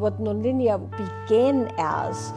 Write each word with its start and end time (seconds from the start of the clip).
what 0.00 0.20
nonlinear 0.20 0.78
began 0.96 1.72
as 1.78 2.32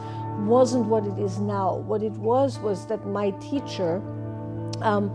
wasn't 0.46 0.86
what 0.86 1.06
it 1.06 1.18
is 1.18 1.38
now. 1.38 1.76
What 1.76 2.02
it 2.02 2.12
was 2.12 2.58
was 2.58 2.86
that 2.86 3.06
my 3.06 3.30
teacher, 3.32 4.02
um, 4.80 5.10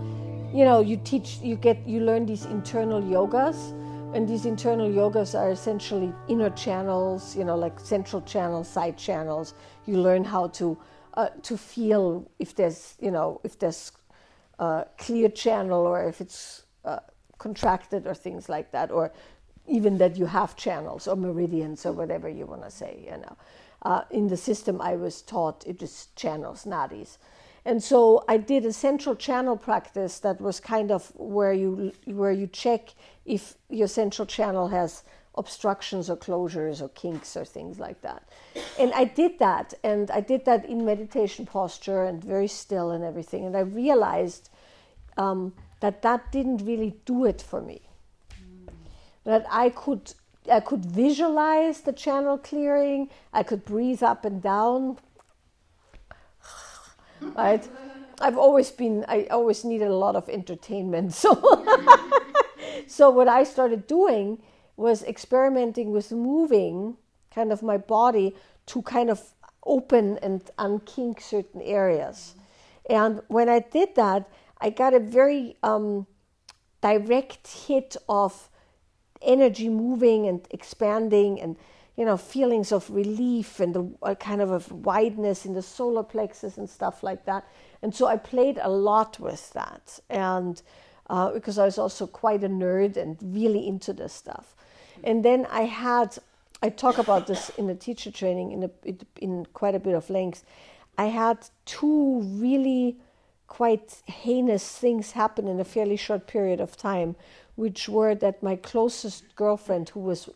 you 0.54 0.65
know, 0.65 0.79
you 0.79 0.97
teach, 0.97 1.39
you 1.41 1.55
get, 1.55 1.88
you 1.88 1.99
learn 1.99 2.25
these 2.25 2.46
internal 2.46 3.01
yogas, 3.01 3.75
and 4.15 4.28
these 4.28 4.46
internal 4.46 4.89
yogas 4.89 5.38
are 5.38 5.51
essentially 5.51 6.12
inner 6.28 6.49
channels, 6.49 7.35
you 7.35 7.43
know, 7.43 7.56
like 7.56 7.79
central 7.79 8.21
channels, 8.24 8.67
side 8.67 8.97
channels. 8.97 9.53
You 9.85 10.02
learn 10.02 10.24
how 10.24 10.47
to 10.47 10.78
uh, 11.13 11.29
to 11.43 11.57
feel 11.57 12.29
if 12.39 12.56
there's, 12.56 12.96
you 12.99 13.11
know, 13.11 13.42
if 13.43 13.60
there's 13.60 13.92
a 14.57 14.85
clear 14.97 15.29
channel 15.29 15.85
or 15.85 16.07
if 16.07 16.21
it's 16.21 16.63
uh, 16.85 16.99
contracted 17.38 18.07
or 18.07 18.16
things 18.16 18.49
like 18.49 18.71
that, 18.71 18.89
or 18.91 19.11
even 19.69 19.97
that 19.97 20.17
you 20.17 20.25
have 20.25 20.55
channels 20.55 21.07
or 21.07 21.15
meridians 21.15 21.85
or 21.85 21.91
whatever 21.91 22.27
you 22.27 22.45
want 22.45 22.63
to 22.63 22.71
say, 22.71 22.99
you 23.05 23.17
know. 23.17 23.37
Uh, 23.81 24.01
in 24.11 24.27
the 24.27 24.37
system 24.37 24.81
I 24.81 24.95
was 24.95 25.21
taught, 25.21 25.65
it 25.65 25.81
is 25.81 26.07
channels, 26.15 26.65
nadis. 26.65 27.17
And 27.65 27.83
so 27.83 28.23
I 28.27 28.37
did 28.37 28.65
a 28.65 28.73
central 28.73 29.15
channel 29.15 29.55
practice 29.55 30.19
that 30.19 30.41
was 30.41 30.59
kind 30.59 30.91
of 30.91 31.11
where 31.15 31.53
you 31.53 31.91
where 32.05 32.31
you 32.31 32.47
check 32.47 32.93
if 33.25 33.55
your 33.69 33.87
central 33.87 34.25
channel 34.25 34.69
has 34.69 35.03
obstructions 35.35 36.09
or 36.09 36.17
closures 36.17 36.81
or 36.81 36.89
kinks 36.89 37.37
or 37.37 37.45
things 37.45 37.79
like 37.79 38.01
that. 38.01 38.27
And 38.79 38.91
I 38.93 39.05
did 39.05 39.39
that, 39.39 39.73
and 39.83 40.09
I 40.11 40.21
did 40.21 40.45
that 40.45 40.65
in 40.65 40.83
meditation 40.83 41.45
posture 41.45 42.03
and 42.03 42.23
very 42.23 42.47
still 42.47 42.91
and 42.91 43.03
everything. 43.03 43.45
And 43.45 43.55
I 43.55 43.61
realized 43.61 44.49
um, 45.17 45.53
that 45.79 46.01
that 46.01 46.31
didn't 46.31 46.65
really 46.65 46.95
do 47.05 47.25
it 47.25 47.41
for 47.41 47.61
me. 47.61 47.88
That 49.29 49.45
I 49.51 49.69
could 49.69 50.11
I 50.51 50.59
could 50.59 50.84
visualize 50.84 51.81
the 51.81 51.93
channel 51.93 52.40
clearing. 52.40 53.09
I 53.31 53.43
could 53.43 53.63
breathe 53.63 54.01
up 54.01 54.26
and 54.26 54.41
down. 54.41 54.98
right? 57.21 57.70
I've 58.20 58.39
always 58.39 58.71
been. 58.71 59.05
I 59.07 59.27
always 59.29 59.63
needed 59.63 59.87
a 59.87 59.95
lot 59.95 60.15
of 60.15 60.27
entertainment. 60.29 61.13
So, 61.23 61.31
so 62.87 63.12
what 63.12 63.27
I 63.27 63.43
started 63.43 63.85
doing 63.85 64.42
was 64.78 65.04
experimenting 65.04 65.92
with 65.92 66.11
moving 66.11 66.98
kind 67.30 67.52
of 67.52 67.61
my 67.61 67.78
body 67.78 68.36
to 68.66 68.82
kind 68.82 69.11
of 69.11 69.22
open 69.64 70.17
and 70.23 70.42
unkink 70.58 71.22
certain 71.22 71.61
areas. 71.61 72.34
And 72.89 73.22
when 73.28 73.48
I 73.48 73.59
did 73.59 73.94
that, 73.94 74.28
I 74.59 74.72
got 74.72 74.95
a 74.95 75.00
very 75.00 75.56
um, 75.61 76.08
direct 76.82 77.45
hit 77.67 77.95
of 78.08 78.50
energy 79.22 79.70
moving 79.70 80.28
and 80.28 80.48
expanding 80.52 81.39
and 81.39 81.58
you 81.95 82.06
know 82.06 82.17
feelings 82.17 82.72
of 82.72 82.89
relief 82.89 83.59
and 83.59 83.76
the 83.76 84.16
kind 84.16 84.42
of 84.42 84.52
a 84.52 84.73
wideness 84.73 85.45
in 85.45 85.53
the 85.53 85.61
solar 85.61 86.03
plexus 86.03 86.58
and 86.58 86.70
stuff 86.70 87.03
like 87.03 87.26
that. 87.26 87.45
And 87.81 87.94
so 87.94 88.08
i 88.08 88.17
played 88.17 88.59
a 88.61 88.70
lot 88.70 89.20
with 89.20 89.52
that. 89.53 90.00
And 90.09 90.61
uh, 91.09 91.31
because 91.31 91.58
i 91.58 91.66
was 91.66 91.78
also 91.78 92.08
quite 92.08 92.44
a 92.44 92.50
nerd 92.50 92.98
and 92.98 93.17
really 93.22 93.67
into 93.67 93.94
this 93.94 94.14
stuff. 94.14 94.56
And 95.03 95.26
then 95.26 95.45
i 95.52 95.61
had 95.61 96.17
i 96.61 96.70
talk 96.70 96.98
about 96.98 97.28
this 97.28 97.50
in 97.58 97.67
the 97.67 97.76
teacher 97.76 98.11
training 98.11 98.52
in, 98.52 98.64
a, 98.64 98.72
in 99.22 99.45
quite 99.54 99.76
a 99.76 99.80
bit 99.80 99.95
of 99.95 100.09
length. 100.09 100.44
I 100.98 101.06
had 101.06 101.38
two 101.66 102.22
really 102.22 102.98
quite 103.50 104.02
heinous 104.06 104.78
things 104.78 105.11
happen 105.11 105.48
in 105.48 105.59
a 105.59 105.66
fairly 105.66 105.98
short 105.98 106.28
period 106.28 106.61
of 106.61 106.78
time, 106.78 107.16
which 107.60 107.90
were 107.90 108.16
that 108.16 108.42
my 108.42 108.56
closest 108.56 109.36
girlfriend, 109.36 109.90
who 109.90 110.00
was 110.00 110.30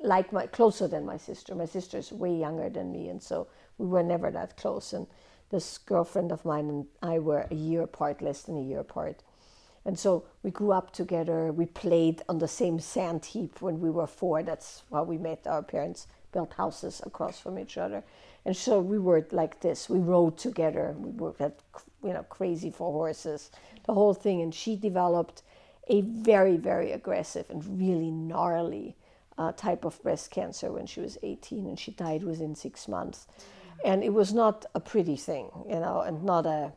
like 0.00 0.32
my 0.32 0.46
closer 0.46 0.86
than 0.86 1.04
my 1.04 1.16
sister, 1.16 1.52
my 1.52 1.66
sister 1.66 1.98
is 1.98 2.12
way 2.12 2.32
younger 2.32 2.68
than 2.70 2.92
me, 2.92 3.08
and 3.08 3.20
so 3.20 3.48
we 3.76 3.86
were 3.86 4.04
never 4.04 4.30
that 4.30 4.56
close. 4.56 4.92
And 4.92 5.08
this 5.50 5.78
girlfriend 5.78 6.30
of 6.30 6.44
mine 6.44 6.68
and 6.68 6.86
I 7.02 7.18
were 7.18 7.48
a 7.50 7.56
year 7.56 7.82
apart, 7.82 8.22
less 8.22 8.42
than 8.42 8.56
a 8.56 8.62
year 8.62 8.78
apart. 8.78 9.24
And 9.84 9.98
so 9.98 10.26
we 10.44 10.52
grew 10.52 10.70
up 10.70 10.92
together. 10.92 11.50
We 11.50 11.66
played 11.66 12.22
on 12.28 12.38
the 12.38 12.46
same 12.46 12.78
sand 12.78 13.24
heap 13.24 13.60
when 13.60 13.80
we 13.80 13.90
were 13.90 14.06
four. 14.06 14.44
That's 14.44 14.84
how 14.92 15.02
we 15.02 15.18
met. 15.18 15.44
Our 15.44 15.64
parents 15.64 16.06
built 16.30 16.52
houses 16.52 17.02
across 17.04 17.40
from 17.40 17.58
each 17.58 17.76
other. 17.76 18.04
And 18.44 18.56
so 18.56 18.78
we 18.78 19.00
were 19.00 19.26
like 19.32 19.60
this. 19.60 19.88
We 19.88 19.98
rode 19.98 20.38
together. 20.38 20.94
We 20.96 21.10
were 21.10 21.34
you 22.04 22.12
know, 22.12 22.22
crazy 22.28 22.70
for 22.70 22.92
horses, 22.92 23.50
the 23.86 23.94
whole 23.94 24.14
thing. 24.14 24.40
And 24.42 24.54
she 24.54 24.76
developed 24.76 25.42
a 25.88 26.02
very, 26.02 26.56
very 26.56 26.92
aggressive 26.92 27.46
and 27.50 27.78
really 27.78 28.10
gnarly 28.10 28.96
uh, 29.38 29.52
type 29.52 29.84
of 29.84 30.02
breast 30.02 30.30
cancer 30.30 30.72
when 30.72 30.86
she 30.86 31.00
was 31.00 31.16
18, 31.22 31.66
and 31.66 31.78
she 31.78 31.92
died 31.92 32.22
within 32.22 32.54
six 32.54 32.88
months. 32.88 33.26
And 33.84 34.02
it 34.02 34.12
was 34.12 34.34
not 34.34 34.66
a 34.74 34.80
pretty 34.80 35.16
thing, 35.16 35.50
you 35.68 35.78
know, 35.78 36.00
and 36.00 36.24
not 36.24 36.46
a, 36.46 36.72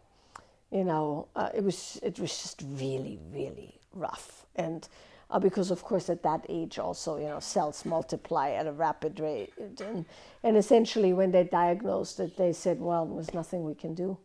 you 0.71 0.83
know, 0.83 1.27
uh, 1.35 1.49
it 1.53 1.63
was 1.63 1.99
it 2.03 2.19
was 2.19 2.29
just 2.29 2.63
really, 2.63 3.19
really 3.31 3.79
rough. 3.93 4.45
And 4.55 4.87
uh, 5.31 5.39
because, 5.39 5.71
of 5.71 5.83
course, 5.83 6.09
at 6.09 6.21
that 6.23 6.45
age 6.49 6.77
also, 6.77 7.17
you 7.17 7.27
know, 7.27 7.39
cells 7.39 7.85
multiply 7.85 8.51
at 8.51 8.67
a 8.67 8.71
rapid 8.71 9.19
rate. 9.19 9.53
And, 9.57 10.05
and 10.43 10.57
essentially, 10.57 11.13
when 11.13 11.31
they 11.31 11.43
diagnosed 11.45 12.19
it, 12.19 12.37
they 12.37 12.53
said, 12.53 12.79
well, 12.79 13.05
there's 13.05 13.33
nothing 13.33 13.63
we 13.63 13.73
can 13.73 13.95
do. 13.95 14.17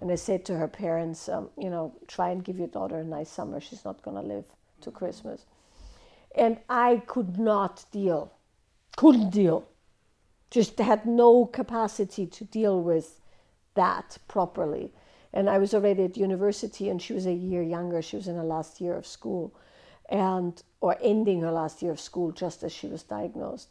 And 0.00 0.10
I 0.10 0.14
said 0.14 0.44
to 0.46 0.56
her 0.56 0.68
parents, 0.68 1.28
um, 1.28 1.50
you 1.58 1.68
know, 1.68 1.94
try 2.06 2.30
and 2.30 2.44
give 2.44 2.58
your 2.58 2.68
daughter 2.68 2.98
a 2.98 3.04
nice 3.04 3.30
summer. 3.30 3.60
She's 3.60 3.84
not 3.84 4.02
going 4.02 4.16
to 4.16 4.26
live 4.26 4.46
to 4.80 4.90
Christmas. 4.90 5.44
And 6.34 6.58
I 6.68 7.02
could 7.06 7.38
not 7.38 7.84
deal, 7.92 8.32
couldn't 8.96 9.30
deal. 9.30 9.66
Just 10.50 10.78
had 10.78 11.06
no 11.06 11.44
capacity 11.44 12.26
to 12.26 12.44
deal 12.44 12.80
with 12.82 13.20
that 13.74 14.18
properly. 14.26 14.92
And 15.32 15.48
I 15.48 15.58
was 15.58 15.74
already 15.74 16.04
at 16.04 16.16
university, 16.16 16.88
and 16.88 17.00
she 17.00 17.12
was 17.12 17.26
a 17.26 17.32
year 17.32 17.62
younger. 17.62 18.02
She 18.02 18.16
was 18.16 18.26
in 18.26 18.36
her 18.36 18.42
last 18.42 18.80
year 18.80 18.94
of 18.94 19.06
school, 19.06 19.54
and 20.08 20.60
or 20.80 20.96
ending 21.00 21.40
her 21.42 21.52
last 21.52 21.82
year 21.82 21.92
of 21.92 22.00
school 22.00 22.32
just 22.32 22.64
as 22.64 22.72
she 22.72 22.88
was 22.88 23.02
diagnosed. 23.04 23.68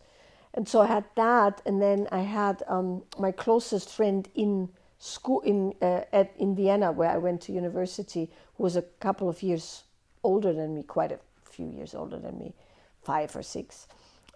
And 0.53 0.67
so 0.67 0.81
I 0.81 0.87
had 0.87 1.05
that, 1.15 1.61
and 1.65 1.81
then 1.81 2.07
I 2.11 2.19
had 2.19 2.63
um, 2.67 3.03
my 3.17 3.31
closest 3.31 3.89
friend 3.89 4.27
in 4.35 4.69
school 4.99 5.39
in 5.41 5.73
uh, 5.81 6.01
at 6.11 6.33
in 6.37 6.55
Vienna, 6.55 6.91
where 6.91 7.09
I 7.09 7.17
went 7.17 7.41
to 7.43 7.53
university, 7.53 8.29
who 8.55 8.63
was 8.63 8.75
a 8.75 8.83
couple 8.99 9.29
of 9.29 9.41
years 9.41 9.83
older 10.23 10.53
than 10.53 10.75
me, 10.75 10.83
quite 10.83 11.11
a 11.11 11.19
few 11.43 11.67
years 11.67 11.95
older 11.95 12.19
than 12.19 12.37
me, 12.37 12.53
five 13.01 13.35
or 13.35 13.41
six. 13.41 13.87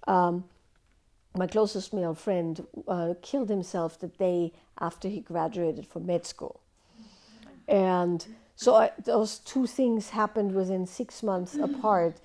Um, 0.08 0.46
my 1.36 1.48
closest 1.48 1.94
male 1.94 2.14
friend 2.14 2.66
uh, 2.88 3.14
killed 3.22 3.50
himself 3.50 4.00
the 4.00 4.08
day 4.08 4.54
after 4.80 5.10
he 5.10 5.20
graduated 5.20 5.86
from 5.86 6.06
med 6.06 6.26
school, 6.26 6.62
and 7.68 8.26
so 8.56 8.76
I, 8.76 8.92
those 9.04 9.40
two 9.40 9.68
things 9.68 10.12
happened 10.12 10.54
within 10.54 10.86
six 10.86 11.24
months 11.24 11.56
apart, 11.56 12.18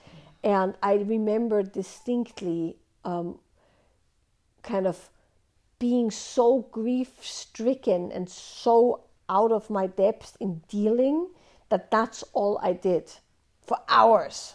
and 0.44 0.74
I 0.82 0.94
remember 0.94 1.62
distinctly, 1.62 2.76
um, 3.04 3.38
kind 4.62 4.86
of 4.86 5.10
being 5.78 6.10
so 6.10 6.66
grief 6.70 7.12
stricken 7.20 8.10
and 8.12 8.28
so 8.28 9.04
out 9.28 9.52
of 9.52 9.70
my 9.70 9.86
depth 9.86 10.36
in 10.40 10.62
dealing 10.68 11.28
that 11.68 11.90
that's 11.90 12.24
all 12.32 12.58
I 12.62 12.72
did 12.72 13.12
for 13.60 13.78
hours. 13.88 14.54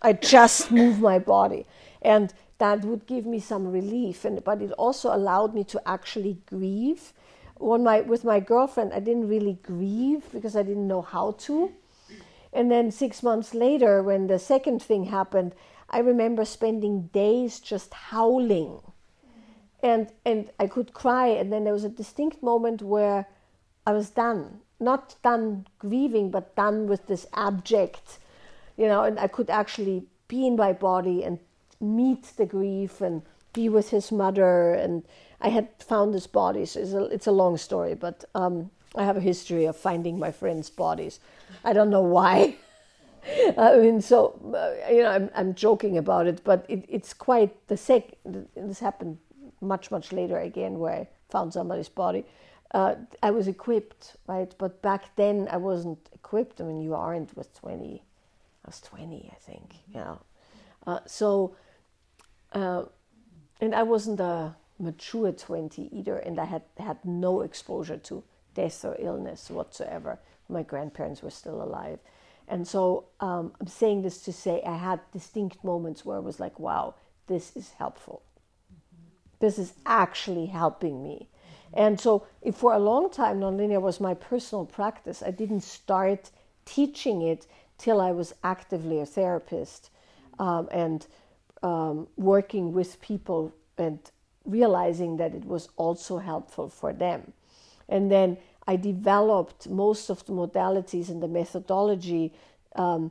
I 0.00 0.14
just 0.14 0.70
moved 0.70 1.00
my 1.00 1.18
body. 1.18 1.66
And 2.00 2.32
that 2.58 2.84
would 2.84 3.06
give 3.06 3.26
me 3.26 3.38
some 3.38 3.70
relief. 3.70 4.24
And, 4.24 4.42
but 4.42 4.62
it 4.62 4.72
also 4.72 5.14
allowed 5.14 5.54
me 5.54 5.64
to 5.64 5.88
actually 5.88 6.38
grieve. 6.46 7.12
When 7.58 7.84
my, 7.84 8.00
with 8.00 8.24
my 8.24 8.40
girlfriend, 8.40 8.92
I 8.92 9.00
didn't 9.00 9.28
really 9.28 9.58
grieve 9.62 10.24
because 10.32 10.56
I 10.56 10.62
didn't 10.62 10.88
know 10.88 11.02
how 11.02 11.32
to. 11.40 11.72
And 12.52 12.70
then 12.70 12.90
six 12.90 13.22
months 13.22 13.54
later, 13.54 14.02
when 14.02 14.26
the 14.26 14.38
second 14.38 14.82
thing 14.82 15.04
happened, 15.04 15.54
I 15.88 16.00
remember 16.00 16.44
spending 16.44 17.08
days 17.12 17.60
just 17.60 17.94
howling 17.94 18.80
and 19.82 20.12
and 20.24 20.50
I 20.58 20.66
could 20.66 20.92
cry, 20.92 21.26
and 21.26 21.52
then 21.52 21.64
there 21.64 21.72
was 21.72 21.84
a 21.84 21.88
distinct 21.88 22.42
moment 22.42 22.82
where 22.82 23.26
I 23.86 23.92
was 23.92 24.10
done, 24.10 24.60
not 24.78 25.16
done 25.22 25.66
grieving, 25.78 26.30
but 26.30 26.54
done 26.54 26.86
with 26.86 27.06
this 27.08 27.26
abject, 27.34 28.18
you 28.76 28.86
know, 28.86 29.02
and 29.02 29.18
I 29.18 29.26
could 29.26 29.50
actually 29.50 30.04
be 30.28 30.46
in 30.46 30.56
my 30.56 30.72
body 30.72 31.24
and 31.24 31.38
meet 31.80 32.22
the 32.36 32.46
grief 32.46 33.00
and 33.00 33.22
be 33.52 33.68
with 33.68 33.90
his 33.90 34.12
mother, 34.12 34.72
and 34.72 35.02
I 35.40 35.48
had 35.48 35.68
found 35.78 36.14
his 36.14 36.26
bodies. 36.26 36.76
It's 36.76 36.92
a, 36.92 37.04
it's 37.06 37.26
a 37.26 37.32
long 37.32 37.56
story, 37.56 37.94
but 37.94 38.24
um, 38.34 38.70
I 38.94 39.04
have 39.04 39.16
a 39.16 39.20
history 39.20 39.64
of 39.64 39.76
finding 39.76 40.18
my 40.18 40.30
friends' 40.30 40.70
bodies. 40.70 41.18
I 41.64 41.72
don't 41.72 41.90
know 41.90 42.02
why. 42.02 42.56
I 43.58 43.76
mean, 43.76 44.00
so 44.00 44.38
uh, 44.54 44.92
you 44.92 45.02
know, 45.02 45.10
I'm, 45.10 45.30
I'm 45.34 45.54
joking 45.54 45.98
about 45.98 46.26
it, 46.26 46.42
but 46.44 46.64
it, 46.68 46.84
it's 46.88 47.12
quite 47.12 47.68
the 47.68 47.76
sec. 47.76 48.14
This 48.24 48.78
happened 48.78 49.18
much 49.62 49.90
much 49.90 50.12
later 50.12 50.38
again 50.38 50.78
where 50.78 50.92
I 50.92 51.08
found 51.30 51.52
somebody's 51.52 51.88
body. 51.88 52.24
Uh, 52.72 52.94
I 53.22 53.30
was 53.30 53.48
equipped, 53.48 54.16
right? 54.26 54.54
But 54.58 54.82
back 54.82 55.14
then 55.16 55.48
I 55.50 55.58
wasn't 55.58 56.08
equipped. 56.14 56.60
I 56.60 56.64
mean, 56.64 56.80
you 56.80 56.94
aren't 56.94 57.36
with 57.36 57.54
twenty. 57.54 58.02
I 58.64 58.68
was 58.68 58.80
twenty, 58.80 59.30
I 59.32 59.36
think. 59.36 59.74
Know, 59.94 60.20
uh, 60.86 61.00
so. 61.06 61.56
Uh, 62.52 62.84
and 63.62 63.74
I 63.74 63.84
wasn't 63.84 64.18
a 64.20 64.56
mature 64.78 65.30
20 65.32 65.88
either, 65.92 66.16
and 66.16 66.38
I 66.40 66.44
had 66.44 66.62
had 66.78 66.98
no 67.04 67.40
exposure 67.42 67.96
to 67.96 68.24
death 68.54 68.84
or 68.84 68.96
illness 68.98 69.50
whatsoever. 69.50 70.18
My 70.48 70.62
grandparents 70.62 71.22
were 71.22 71.30
still 71.30 71.62
alive. 71.62 72.00
And 72.48 72.66
so 72.66 73.04
um, 73.20 73.52
I'm 73.60 73.68
saying 73.68 74.02
this 74.02 74.20
to 74.24 74.32
say 74.32 74.62
I 74.66 74.76
had 74.76 75.00
distinct 75.12 75.64
moments 75.64 76.04
where 76.04 76.16
I 76.16 76.20
was 76.20 76.40
like, 76.40 76.58
wow, 76.58 76.94
this 77.28 77.56
is 77.56 77.70
helpful. 77.78 78.22
This 79.42 79.58
is 79.58 79.72
actually 79.84 80.46
helping 80.46 81.02
me. 81.02 81.26
And 81.74 81.98
so, 81.98 82.24
for 82.54 82.74
a 82.74 82.78
long 82.78 83.10
time 83.10 83.40
nonlinear 83.40 83.80
was 83.80 83.98
my 83.98 84.14
personal 84.14 84.64
practice, 84.64 85.20
I 85.20 85.32
didn't 85.32 85.62
start 85.62 86.30
teaching 86.64 87.22
it 87.22 87.48
till 87.76 88.00
I 88.00 88.12
was 88.12 88.34
actively 88.44 89.00
a 89.00 89.06
therapist 89.06 89.90
um, 90.38 90.68
and 90.70 91.04
um, 91.64 92.06
working 92.16 92.72
with 92.72 93.00
people 93.00 93.52
and 93.76 93.98
realizing 94.44 95.16
that 95.16 95.34
it 95.34 95.44
was 95.44 95.70
also 95.76 96.18
helpful 96.18 96.68
for 96.68 96.92
them. 96.92 97.32
And 97.88 98.12
then 98.12 98.38
I 98.68 98.76
developed 98.76 99.68
most 99.68 100.08
of 100.08 100.24
the 100.24 100.32
modalities 100.32 101.08
and 101.08 101.20
the 101.20 101.26
methodology 101.26 102.32
um, 102.76 103.10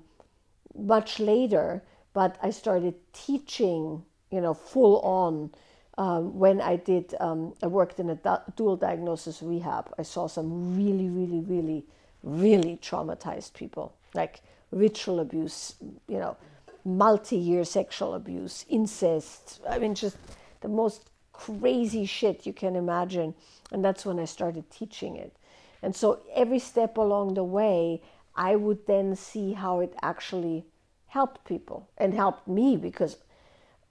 much 0.78 1.20
later, 1.20 1.84
but 2.14 2.38
I 2.42 2.52
started 2.52 2.96
teaching, 3.12 4.06
you 4.30 4.40
know, 4.40 4.54
full 4.54 5.02
on 5.02 5.52
um, 5.98 6.38
when 6.38 6.62
I 6.62 6.76
did. 6.78 7.16
Um, 7.20 7.54
I 7.62 7.68
worked 7.68 8.00
in 8.00 8.10
a 8.10 8.42
dual 8.56 8.78
diagnosis 8.78 9.42
rehab. 9.42 9.94
I 9.98 10.04
saw 10.04 10.28
some 10.28 10.76
really, 10.76 11.10
really, 11.10 11.42
really, 11.42 11.86
really 12.24 12.78
traumatized 12.82 13.54
people, 13.54 13.94
like 14.14 14.42
ritual 14.72 15.20
abuse, 15.20 15.76
you 16.08 16.20
know, 16.20 16.38
multi-year 16.86 17.64
sexual 17.64 18.16
abuse, 18.16 18.66
incest. 18.70 19.62
I 19.70 19.80
mean, 19.80 19.96
just 19.96 20.18
the 20.62 20.70
most 20.70 21.10
crazy 21.34 22.06
shit 22.06 22.46
you 22.46 22.54
can 22.54 22.76
imagine. 22.76 23.34
And 23.72 23.84
that's 23.84 24.06
when 24.06 24.20
I 24.20 24.26
started 24.26 24.70
teaching 24.70 25.16
it. 25.16 25.36
And 25.82 25.96
so 25.96 26.20
every 26.36 26.60
step 26.60 26.98
along 26.98 27.34
the 27.34 27.44
way, 27.44 28.02
I 28.36 28.56
would 28.56 28.86
then 28.88 29.16
see 29.16 29.54
how 29.54 29.80
it 29.80 29.94
actually 30.02 30.66
helped 31.08 31.44
people 31.44 31.90
and 31.98 32.14
helped 32.14 32.48
me 32.48 32.78
because 32.78 33.18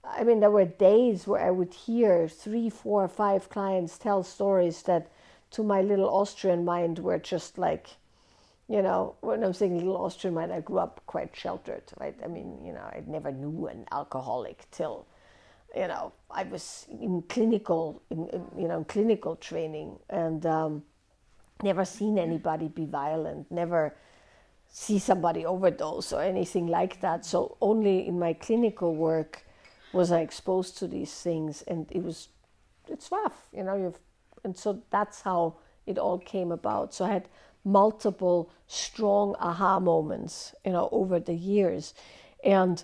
I 0.03 0.23
mean, 0.23 0.39
there 0.39 0.51
were 0.51 0.65
days 0.65 1.27
where 1.27 1.41
I 1.41 1.51
would 1.51 1.73
hear 1.73 2.27
three, 2.27 2.69
four, 2.69 3.07
five 3.07 3.49
clients 3.49 3.97
tell 3.97 4.23
stories 4.23 4.81
that 4.83 5.11
to 5.51 5.63
my 5.63 5.81
little 5.81 6.09
Austrian 6.09 6.65
mind 6.65 6.99
were 6.99 7.19
just 7.19 7.57
like, 7.57 7.87
you 8.67 8.81
know, 8.81 9.15
when 9.21 9.43
I'm 9.43 9.53
saying 9.53 9.77
little 9.77 9.97
Austrian 9.97 10.33
mind, 10.33 10.51
I 10.51 10.61
grew 10.61 10.79
up 10.79 11.01
quite 11.05 11.35
sheltered, 11.35 11.83
right? 11.99 12.15
I 12.23 12.27
mean, 12.27 12.57
you 12.65 12.73
know, 12.73 12.81
I 12.81 13.03
never 13.05 13.31
knew 13.31 13.67
an 13.67 13.85
alcoholic 13.91 14.65
till, 14.71 15.05
you 15.75 15.87
know, 15.87 16.13
I 16.29 16.43
was 16.43 16.87
in 16.89 17.21
clinical, 17.23 18.01
in, 18.09 18.27
in 18.29 18.45
you 18.57 18.67
know, 18.67 18.83
clinical 18.85 19.35
training 19.35 19.99
and 20.09 20.45
um, 20.45 20.83
never 21.61 21.85
seen 21.85 22.17
anybody 22.17 22.69
be 22.69 22.85
violent, 22.85 23.51
never 23.51 23.93
see 24.69 24.99
somebody 24.99 25.45
overdose 25.45 26.13
or 26.13 26.23
anything 26.23 26.67
like 26.67 27.01
that. 27.01 27.25
So 27.25 27.57
only 27.61 28.07
in 28.07 28.17
my 28.17 28.33
clinical 28.33 28.95
work 28.95 29.43
was 29.93 30.11
I 30.11 30.21
exposed 30.21 30.77
to 30.79 30.87
these 30.87 31.13
things, 31.13 31.61
and 31.63 31.87
it 31.91 32.03
was, 32.03 32.29
it's 32.87 33.11
rough, 33.11 33.47
you 33.53 33.63
know. 33.63 33.75
You've, 33.75 33.99
and 34.43 34.57
so 34.57 34.81
that's 34.89 35.21
how 35.21 35.55
it 35.85 35.97
all 35.97 36.17
came 36.17 36.51
about. 36.51 36.93
So 36.93 37.05
I 37.05 37.09
had 37.09 37.27
multiple 37.63 38.49
strong 38.67 39.35
aha 39.39 39.79
moments, 39.79 40.55
you 40.65 40.71
know, 40.71 40.89
over 40.91 41.19
the 41.19 41.33
years. 41.33 41.93
And 42.43 42.83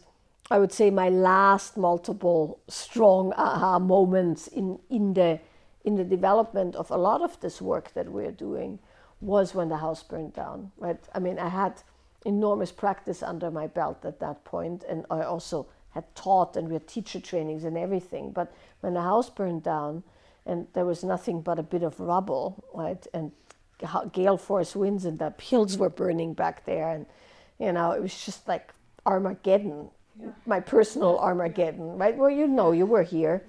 I 0.51 0.59
would 0.59 0.71
say 0.71 0.89
my 0.89 1.09
last 1.09 1.77
multiple 1.77 2.59
strong 2.67 3.33
aha 3.33 3.79
moments 3.79 4.47
in, 4.47 4.79
in 4.89 5.13
the 5.13 5.39
in 5.83 5.95
the 5.95 6.03
development 6.03 6.75
of 6.75 6.91
a 6.91 6.97
lot 6.97 7.21
of 7.21 7.39
this 7.39 7.61
work 7.61 7.93
that 7.93 8.11
we're 8.11 8.31
doing 8.31 8.77
was 9.21 9.55
when 9.55 9.69
the 9.69 9.77
house 9.77 10.03
burned 10.03 10.33
down. 10.33 10.71
Right? 10.77 10.99
I 11.15 11.19
mean, 11.19 11.39
I 11.39 11.47
had 11.47 11.81
enormous 12.25 12.73
practice 12.73 13.23
under 13.23 13.49
my 13.49 13.67
belt 13.67 14.03
at 14.03 14.19
that 14.19 14.43
point, 14.43 14.83
and 14.89 15.05
I 15.09 15.21
also 15.21 15.67
had 15.97 16.15
taught 16.15 16.55
and 16.55 16.67
we 16.67 16.75
had 16.75 16.87
teacher 16.87 17.19
trainings 17.19 17.63
and 17.63 17.77
everything. 17.77 18.31
But 18.31 18.53
when 18.81 18.93
the 18.93 19.01
house 19.01 19.29
burned 19.29 19.63
down, 19.63 20.03
and 20.45 20.67
there 20.73 20.85
was 20.85 21.03
nothing 21.03 21.41
but 21.41 21.59
a 21.59 21.63
bit 21.63 21.83
of 21.83 21.99
rubble, 21.99 22.63
right, 22.73 23.05
and 23.13 23.31
gale 24.11 24.37
force 24.37 24.75
winds 24.75 25.05
and 25.05 25.19
the 25.19 25.33
hills 25.41 25.77
were 25.77 25.89
burning 25.89 26.33
back 26.33 26.65
there 26.65 26.89
and 26.89 27.05
you 27.59 27.71
know 27.71 27.91
it 27.91 28.01
was 28.01 28.25
just 28.25 28.47
like 28.47 28.73
armageddon 29.05 29.89
yeah. 30.19 30.29
my 30.45 30.59
personal 30.59 31.19
armageddon 31.19 31.97
right 31.97 32.17
well 32.17 32.29
you 32.29 32.47
know 32.47 32.71
you 32.71 32.85
were 32.85 33.03
here 33.03 33.43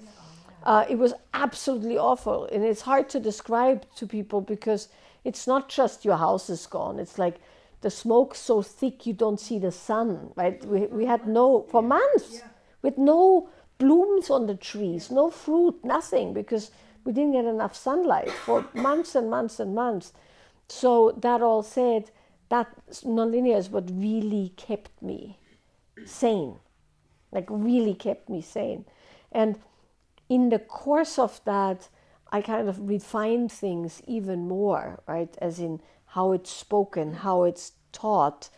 uh, 0.64 0.84
it 0.90 0.98
was 0.98 1.14
absolutely 1.32 1.96
awful 1.96 2.46
and 2.52 2.62
it's 2.62 2.82
hard 2.82 3.08
to 3.08 3.18
describe 3.18 3.86
to 3.94 4.06
people 4.06 4.40
because 4.40 4.88
it's 5.24 5.46
not 5.46 5.68
just 5.68 6.04
your 6.04 6.16
house 6.16 6.50
is 6.50 6.66
gone 6.66 6.98
it's 6.98 7.18
like 7.18 7.36
the 7.80 7.90
smoke 7.90 8.34
so 8.34 8.62
thick 8.62 9.06
you 9.06 9.12
don't 9.12 9.40
see 9.40 9.58
the 9.58 9.72
sun 9.72 10.30
right 10.36 10.64
we, 10.64 10.86
we 10.86 11.04
had 11.06 11.26
no 11.26 11.66
for 11.70 11.82
months 11.82 12.42
with 12.82 12.98
no 12.98 13.48
blooms 13.78 14.30
on 14.30 14.46
the 14.46 14.54
trees 14.54 15.10
no 15.10 15.30
fruit 15.30 15.78
nothing 15.84 16.32
because 16.32 16.70
we 17.08 17.14
didn't 17.14 17.32
get 17.32 17.46
enough 17.46 17.74
sunlight 17.74 18.30
for 18.30 18.66
months 18.74 19.14
and 19.14 19.30
months 19.30 19.58
and 19.58 19.74
months. 19.74 20.12
So 20.68 21.12
that 21.22 21.40
all 21.40 21.62
said, 21.62 22.10
that 22.50 22.68
nonlinear 23.02 23.56
is 23.56 23.70
what 23.70 23.90
really 23.90 24.52
kept 24.56 24.90
me 25.00 25.38
sane, 26.04 26.56
like 27.32 27.46
really 27.48 27.94
kept 27.94 28.28
me 28.28 28.42
sane. 28.42 28.84
And 29.32 29.58
in 30.28 30.50
the 30.50 30.58
course 30.58 31.18
of 31.18 31.40
that, 31.46 31.88
I 32.30 32.42
kind 32.42 32.68
of 32.68 32.90
refined 32.90 33.50
things 33.50 34.02
even 34.06 34.46
more, 34.46 35.02
right? 35.06 35.34
As 35.40 35.58
in 35.58 35.80
how 36.18 36.32
it's 36.32 36.50
spoken, 36.50 37.06
how 37.26 37.44
it's 37.44 37.66
taught, 37.92 38.50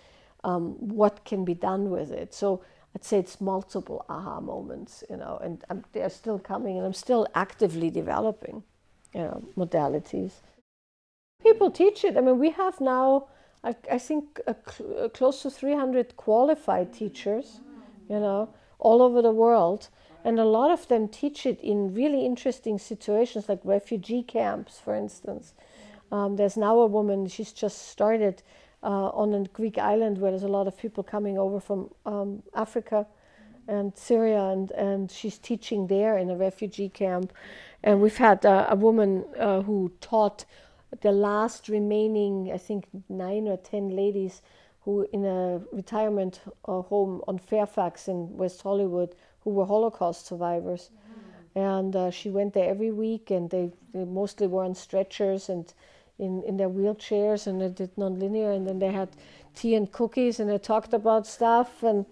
um, 0.45 0.65
what 1.01 1.15
can 1.31 1.45
be 1.45 1.57
done 1.71 1.91
with 1.97 2.11
it. 2.11 2.33
So 2.33 2.49
I'd 2.95 3.05
say 3.05 3.19
it's 3.19 3.39
multiple 3.39 3.99
aha 4.09 4.41
moments, 4.41 5.05
you 5.11 5.19
know, 5.19 5.39
and 5.45 5.62
I'm, 5.69 5.85
they're 5.93 6.17
still 6.23 6.39
coming, 6.39 6.79
and 6.79 6.87
I'm 6.87 7.01
still 7.07 7.27
actively 7.35 7.91
developing, 7.91 8.62
you 9.15 9.21
know, 9.27 9.43
modalities. 9.62 10.33
People 11.43 11.71
teach 11.71 12.03
it. 12.03 12.17
I 12.17 12.21
mean, 12.23 12.39
we 12.39 12.51
have 12.62 12.81
now, 12.81 13.29
I, 13.62 13.73
I 13.97 13.99
think, 13.99 14.41
a 14.47 14.57
cl- 14.71 15.11
close 15.11 15.43
to 15.43 15.51
300 15.51 16.17
qualified 16.17 16.95
teachers, 16.95 17.61
you 18.09 18.21
know, 18.21 18.49
all 18.79 19.02
over 19.02 19.21
the 19.21 19.38
world, 19.45 19.90
and 20.25 20.40
a 20.40 20.52
lot 20.59 20.71
of 20.71 20.88
them 20.88 21.09
teach 21.09 21.45
it 21.45 21.61
in 21.61 21.95
really 21.95 22.25
interesting 22.25 22.79
situations, 22.79 23.50
like 23.50 23.61
refugee 23.64 24.23
camps, 24.23 24.81
for 24.85 24.95
instance. 24.95 25.52
Um, 26.12 26.37
there's 26.37 26.57
now 26.57 26.79
a 26.81 26.87
woman; 26.87 27.26
she's 27.29 27.52
just 27.52 27.88
started 27.88 28.43
uh, 28.83 29.09
on 29.09 29.35
a 29.35 29.45
Greek 29.45 29.79
island 29.79 30.19
where 30.19 30.31
there's 30.31 30.43
a 30.43 30.49
lot 30.49 30.67
of 30.67 30.76
people 30.76 31.02
coming 31.02 31.38
over 31.38 31.61
from 31.61 31.90
um, 32.07 32.43
Africa 32.55 33.07
and 33.69 33.97
Syria, 33.97 34.45
and, 34.45 34.71
and 34.73 35.11
she's 35.11 35.38
teaching 35.38 35.87
there 35.87 36.19
in 36.19 36.31
a 36.31 36.37
refugee 36.37 36.88
camp. 36.88 37.33
And 37.83 38.00
we've 38.00 38.17
had 38.17 38.45
uh, 38.45 38.67
a 38.69 38.76
woman 38.76 39.25
uh, 39.38 39.62
who 39.62 39.93
taught 40.00 40.45
the 41.02 41.12
last 41.12 41.69
remaining, 41.69 42.50
I 42.52 42.59
think, 42.59 42.87
nine 43.09 43.47
or 43.47 43.57
ten 43.57 43.90
ladies 43.90 44.43
who 44.85 45.07
in 45.12 45.25
a 45.25 45.61
retirement 45.73 46.40
uh, 46.64 46.81
home 46.83 47.23
on 47.29 47.38
Fairfax 47.38 48.09
in 48.09 48.37
West 48.37 48.62
Hollywood 48.62 49.14
who 49.45 49.50
were 49.50 49.67
Holocaust 49.67 50.26
survivors. 50.26 50.90
Mm-hmm. 50.90 51.59
And 51.59 51.97
uh, 51.97 52.11
she 52.11 52.31
went 52.31 52.55
there 52.55 52.69
every 52.69 52.90
week, 52.90 53.31
and 53.31 53.50
they, 53.50 53.71
they 53.93 54.05
mostly 54.05 54.47
were 54.47 54.64
on 54.64 54.75
stretchers 54.75 55.49
and 55.49 55.73
in, 56.21 56.43
in 56.43 56.57
their 56.57 56.69
wheelchairs 56.69 57.47
and 57.47 57.61
they 57.61 57.69
did 57.69 57.95
nonlinear 57.97 58.55
and 58.55 58.67
then 58.67 58.79
they 58.79 58.93
had 58.93 59.09
tea 59.55 59.75
and 59.75 59.91
cookies 59.91 60.39
and 60.39 60.50
they 60.50 60.59
talked 60.59 60.93
about 60.93 61.27
stuff 61.27 61.83
and 61.83 62.05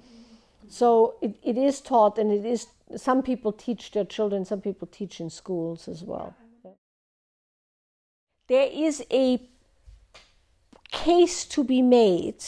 so 0.68 1.14
it, 1.22 1.36
it 1.42 1.58
is 1.58 1.80
taught 1.80 2.18
and 2.18 2.32
it 2.32 2.44
is 2.44 2.66
some 2.96 3.22
people 3.22 3.52
teach 3.52 3.92
their 3.92 4.04
children 4.04 4.44
some 4.44 4.60
people 4.60 4.88
teach 4.90 5.20
in 5.20 5.30
schools 5.30 5.88
as 5.88 6.02
well. 6.02 6.34
There 8.48 8.68
is 8.72 9.04
a 9.12 9.42
case 10.90 11.44
to 11.44 11.62
be 11.62 11.82
made 11.82 12.42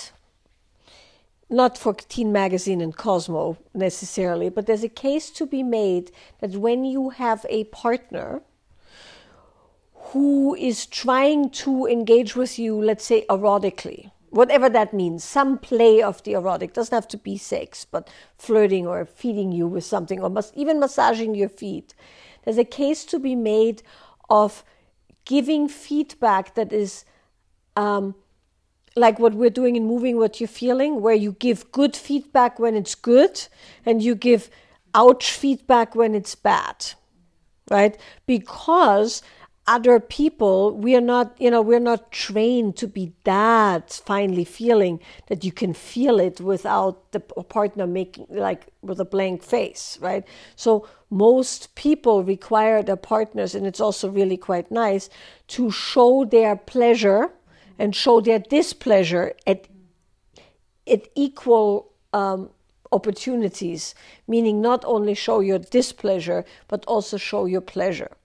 not 1.50 1.76
for 1.76 1.92
teen 1.92 2.32
magazine 2.32 2.80
and 2.80 2.96
cosmo 2.96 3.58
necessarily 3.74 4.48
but 4.48 4.66
there's 4.66 4.84
a 4.84 4.88
case 4.88 5.30
to 5.30 5.44
be 5.44 5.62
made 5.62 6.10
that 6.40 6.52
when 6.52 6.84
you 6.84 7.10
have 7.10 7.44
a 7.50 7.64
partner 7.64 8.40
who 10.12 10.54
is 10.56 10.86
trying 10.86 11.50
to 11.50 11.86
engage 11.86 12.34
with 12.34 12.58
you, 12.58 12.80
let's 12.80 13.04
say 13.04 13.24
erotically, 13.28 14.10
whatever 14.30 14.68
that 14.68 14.92
means, 14.92 15.22
some 15.22 15.58
play 15.58 16.02
of 16.02 16.22
the 16.24 16.32
erotic, 16.32 16.72
doesn't 16.72 16.94
have 16.94 17.06
to 17.08 17.16
be 17.16 17.36
sex, 17.36 17.84
but 17.84 18.08
flirting 18.36 18.86
or 18.86 19.04
feeding 19.04 19.52
you 19.52 19.66
with 19.66 19.84
something, 19.84 20.20
or 20.20 20.28
mas- 20.28 20.52
even 20.54 20.80
massaging 20.80 21.34
your 21.34 21.48
feet. 21.48 21.94
There's 22.44 22.58
a 22.58 22.64
case 22.64 23.04
to 23.06 23.18
be 23.18 23.36
made 23.36 23.82
of 24.28 24.64
giving 25.24 25.68
feedback 25.68 26.54
that 26.54 26.72
is 26.72 27.04
um, 27.76 28.14
like 28.96 29.18
what 29.20 29.34
we're 29.34 29.50
doing 29.50 29.76
in 29.76 29.86
moving 29.86 30.16
what 30.16 30.40
you're 30.40 30.48
feeling, 30.48 31.00
where 31.00 31.14
you 31.14 31.32
give 31.32 31.70
good 31.70 31.94
feedback 31.94 32.58
when 32.58 32.74
it's 32.74 32.94
good 32.94 33.46
and 33.86 34.02
you 34.02 34.14
give 34.14 34.50
ouch 34.92 35.30
feedback 35.30 35.94
when 35.94 36.16
it's 36.16 36.34
bad 36.34 36.94
right? 37.70 37.96
Because 38.26 39.22
other 39.70 40.00
people 40.00 40.76
we 40.76 40.96
are 40.96 41.00
not 41.14 41.36
you 41.38 41.48
know 41.48 41.62
we're 41.62 41.78
not 41.92 42.10
trained 42.10 42.76
to 42.76 42.88
be 42.88 43.12
that 43.22 43.92
finely 44.04 44.42
feeling 44.42 44.98
that 45.28 45.44
you 45.44 45.52
can 45.52 45.72
feel 45.72 46.18
it 46.18 46.40
without 46.40 47.12
the 47.12 47.20
partner 47.20 47.86
making 47.86 48.26
like 48.30 48.66
with 48.82 48.98
a 48.98 49.04
blank 49.04 49.44
face 49.44 49.96
right? 50.00 50.24
So 50.56 50.88
most 51.08 51.72
people 51.76 52.24
require 52.24 52.82
their 52.82 52.96
partners 52.96 53.54
and 53.54 53.64
it's 53.64 53.80
also 53.80 54.08
really 54.10 54.36
quite 54.36 54.72
nice 54.72 55.08
to 55.54 55.70
show 55.70 56.24
their 56.24 56.56
pleasure 56.56 57.30
and 57.78 57.94
show 57.94 58.20
their 58.20 58.40
displeasure 58.40 59.34
at 59.46 59.68
at 60.88 61.06
equal 61.14 61.92
um, 62.12 62.50
opportunities 62.90 63.94
meaning 64.26 64.60
not 64.60 64.84
only 64.84 65.14
show 65.14 65.38
your 65.38 65.60
displeasure 65.60 66.44
but 66.66 66.84
also 66.86 67.16
show 67.16 67.44
your 67.44 67.60
pleasure 67.60 68.16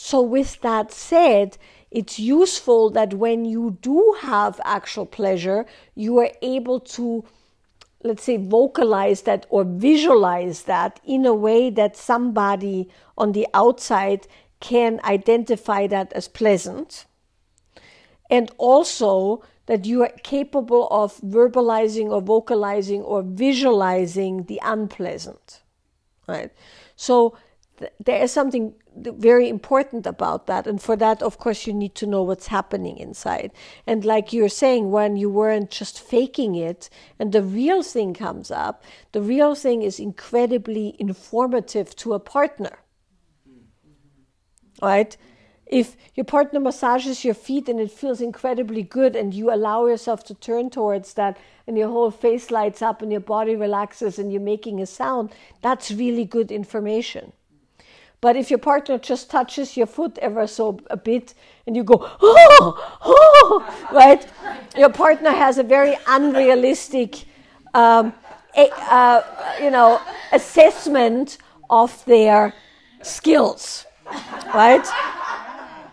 so, 0.00 0.22
with 0.22 0.60
that 0.60 0.92
said, 0.92 1.58
it's 1.90 2.20
useful 2.20 2.88
that 2.90 3.14
when 3.14 3.44
you 3.44 3.78
do 3.82 4.14
have 4.20 4.60
actual 4.64 5.06
pleasure, 5.06 5.66
you 5.96 6.18
are 6.18 6.30
able 6.40 6.78
to, 6.94 7.24
let's 8.04 8.22
say, 8.22 8.36
vocalize 8.36 9.22
that 9.22 9.44
or 9.50 9.64
visualize 9.64 10.62
that 10.62 11.00
in 11.04 11.26
a 11.26 11.34
way 11.34 11.68
that 11.70 11.96
somebody 11.96 12.88
on 13.18 13.32
the 13.32 13.48
outside 13.52 14.28
can 14.60 15.00
identify 15.02 15.88
that 15.88 16.12
as 16.12 16.28
pleasant. 16.28 17.04
And 18.30 18.52
also 18.56 19.42
that 19.66 19.84
you 19.84 20.04
are 20.04 20.12
capable 20.22 20.86
of 20.92 21.20
verbalizing 21.22 22.06
or 22.10 22.20
vocalizing 22.20 23.02
or 23.02 23.22
visualizing 23.22 24.44
the 24.44 24.60
unpleasant. 24.62 25.60
Right? 26.28 26.52
So, 26.94 27.36
there 28.04 28.22
is 28.22 28.32
something 28.32 28.74
very 29.02 29.48
important 29.48 30.06
about 30.06 30.46
that. 30.46 30.66
And 30.66 30.80
for 30.80 30.96
that, 30.96 31.22
of 31.22 31.38
course, 31.38 31.66
you 31.66 31.72
need 31.72 31.94
to 31.96 32.06
know 32.06 32.22
what's 32.22 32.48
happening 32.48 32.98
inside. 32.98 33.52
And 33.86 34.04
like 34.04 34.32
you're 34.32 34.48
saying, 34.48 34.90
when 34.90 35.16
you 35.16 35.30
weren't 35.30 35.70
just 35.70 36.00
faking 36.00 36.54
it 36.54 36.90
and 37.18 37.32
the 37.32 37.42
real 37.42 37.82
thing 37.82 38.14
comes 38.14 38.50
up, 38.50 38.82
the 39.12 39.22
real 39.22 39.54
thing 39.54 39.82
is 39.82 39.98
incredibly 39.98 40.96
informative 40.98 41.94
to 41.96 42.14
a 42.14 42.20
partner. 42.20 42.78
Right? 44.80 45.16
If 45.66 45.96
your 46.14 46.24
partner 46.24 46.60
massages 46.60 47.24
your 47.24 47.34
feet 47.34 47.68
and 47.68 47.78
it 47.78 47.90
feels 47.90 48.20
incredibly 48.22 48.82
good, 48.82 49.14
and 49.14 49.34
you 49.34 49.52
allow 49.52 49.86
yourself 49.86 50.24
to 50.24 50.34
turn 50.34 50.70
towards 50.70 51.12
that, 51.14 51.36
and 51.66 51.76
your 51.76 51.88
whole 51.88 52.10
face 52.10 52.50
lights 52.50 52.80
up 52.80 53.02
and 53.02 53.12
your 53.12 53.20
body 53.20 53.54
relaxes 53.54 54.18
and 54.18 54.32
you're 54.32 54.40
making 54.40 54.80
a 54.80 54.86
sound, 54.86 55.30
that's 55.60 55.90
really 55.90 56.24
good 56.24 56.50
information 56.50 57.32
but 58.20 58.36
if 58.36 58.50
your 58.50 58.58
partner 58.58 58.98
just 58.98 59.30
touches 59.30 59.76
your 59.76 59.86
foot 59.86 60.18
ever 60.18 60.46
so 60.46 60.80
a 60.90 60.96
bit 60.96 61.34
and 61.66 61.76
you 61.76 61.84
go, 61.84 62.10
oh, 62.20 62.98
oh, 63.04 63.88
right? 63.92 64.26
Your 64.76 64.90
partner 64.90 65.30
has 65.30 65.58
a 65.58 65.62
very 65.62 65.96
unrealistic, 66.06 67.24
um, 67.74 68.12
a, 68.56 68.70
uh, 68.92 69.22
you 69.62 69.70
know, 69.70 70.00
assessment 70.32 71.38
of 71.70 72.04
their 72.06 72.54
skills, 73.02 73.86
right? 74.52 74.86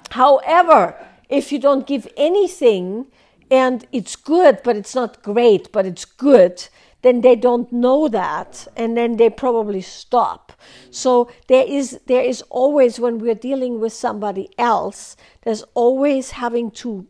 However, 0.10 0.96
if 1.30 1.52
you 1.52 1.60
don't 1.60 1.86
give 1.86 2.08
anything 2.18 3.08
and 3.52 3.86
it's 3.92 4.16
good, 4.16 4.62
but 4.64 4.76
it's 4.76 4.96
not 4.96 5.22
great, 5.22 5.72
but 5.72 5.86
it's 5.86 6.06
good, 6.06 6.68
then 7.06 7.22
they 7.22 7.36
don't 7.36 7.72
know 7.72 8.08
that 8.08 8.68
and 8.76 8.98
then 8.98 9.18
they 9.18 9.30
probably 9.30 9.82
stop. 9.82 10.52
So 10.90 11.30
there 11.48 11.64
is 11.68 12.00
there 12.08 12.24
is 12.24 12.42
always 12.50 13.00
when 13.00 13.20
we're 13.20 13.42
dealing 13.50 13.80
with 13.80 13.94
somebody 13.94 14.50
else 14.58 15.16
there's 15.44 15.64
always 15.76 16.32
having 16.32 16.72
to 16.72 17.06